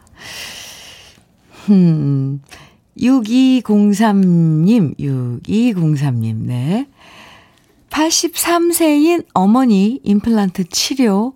음, 1.71 2.43
6203님, 2.99 4.99
6203님, 4.99 6.35
네. 6.45 6.87
83세인 7.89 9.25
어머니 9.33 10.01
임플란트 10.03 10.65
치료 10.69 11.35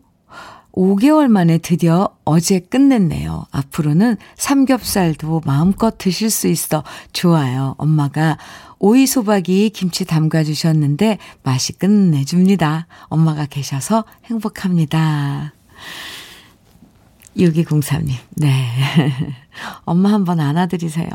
5개월 0.79 1.27
만에 1.27 1.59
드디어 1.59 2.09
어제 2.25 2.61
끝냈네요. 2.61 3.47
앞으로는 3.51 4.17
삼겹살도 4.37 5.43
마음껏 5.45 5.99
드실 5.99 6.31
수 6.31 6.47
있어 6.47 6.85
좋아요. 7.13 7.75
엄마가 7.79 8.39
오이 8.79 9.09
소박이 9.09 9.71
김치 9.71 10.05
담가 10.05 10.45
주셨는데 10.45 11.19
맛이 11.43 11.73
끝내줍니다. 11.73 12.87
엄마가 13.07 13.47
계셔서 13.47 14.05
행복합니다. 14.27 15.53
6203님, 17.37 18.13
네. 18.37 18.69
엄마 19.85 20.13
한번 20.13 20.39
안아드리세요. 20.39 21.09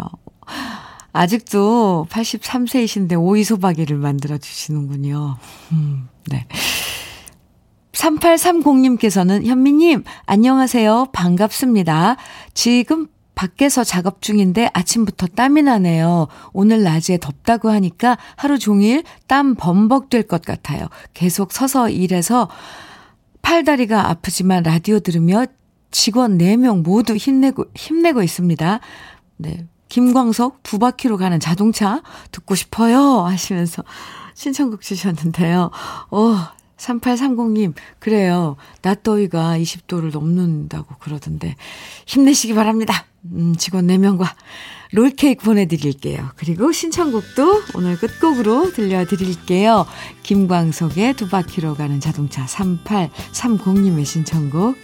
아직도 1.13 2.07
83세이신데 2.09 3.17
오이 3.17 3.45
소박이를 3.45 3.95
만들어 3.95 4.37
주시는군요. 4.37 5.37
음, 5.71 6.09
네. 6.25 6.47
3830님께서는 7.93 9.45
현미님, 9.45 10.03
안녕하세요. 10.25 11.07
반갑습니다. 11.13 12.17
지금 12.53 13.07
밖에서 13.35 13.83
작업 13.83 14.21
중인데 14.21 14.69
아침부터 14.73 15.27
땀이 15.27 15.63
나네요. 15.63 16.27
오늘 16.53 16.83
낮에 16.83 17.17
덥다고 17.17 17.69
하니까 17.69 18.17
하루 18.35 18.59
종일 18.59 19.03
땀 19.27 19.55
범벅 19.55 20.09
될 20.09 20.23
것 20.23 20.43
같아요. 20.43 20.87
계속 21.13 21.51
서서 21.51 21.89
일해서 21.89 22.49
팔다리가 23.41 24.09
아프지만 24.09 24.63
라디오 24.63 24.99
들으며 24.99 25.45
직원 25.91 26.37
4명 26.37 26.83
모두 26.83 27.15
힘내고, 27.15 27.65
힘내고 27.75 28.23
있습니다. 28.23 28.79
네. 29.37 29.67
김광석 29.89 30.63
두 30.63 30.79
바퀴로 30.79 31.17
가는 31.17 31.39
자동차 31.39 32.01
듣고 32.31 32.55
싶어요. 32.55 33.21
하시면서 33.21 33.83
신청곡 34.33 34.81
주셨는데요. 34.81 35.69
어, 36.09 36.37
3830님, 36.83 37.73
그래요. 37.99 38.57
낮 38.81 39.03
더위가 39.03 39.57
20도를 39.57 40.11
넘는다고 40.11 40.95
그러던데, 40.99 41.55
힘내시기 42.05 42.53
바랍니다. 42.53 43.05
음, 43.31 43.55
직원 43.55 43.87
4명과 43.87 44.27
롤케이크 44.91 45.43
보내드릴게요. 45.43 46.31
그리고 46.35 46.71
신청곡도 46.71 47.63
오늘 47.75 47.97
끝곡으로 47.97 48.73
들려드릴게요. 48.73 49.85
김광석의 50.23 51.15
두 51.15 51.29
바퀴로 51.29 51.75
가는 51.75 51.99
자동차 51.99 52.45
3830님의 52.45 54.05
신청곡 54.05 54.77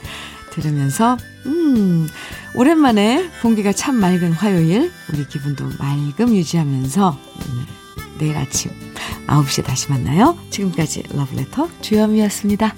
들으면서, 0.51 1.17
음, 1.45 2.07
오랜만에 2.55 3.29
공기가 3.41 3.71
참 3.71 3.95
맑은 3.95 4.31
화요일, 4.31 4.91
우리 5.13 5.27
기분도 5.27 5.65
맑음 5.77 6.35
유지하면서, 6.35 7.11
음, 7.11 7.78
내일 8.17 8.37
아침 8.37 8.71
9시에 9.27 9.63
다시 9.63 9.89
만나요. 9.89 10.37
지금까지 10.49 11.03
러브레터 11.13 11.69
주현미였습니다. 11.81 12.75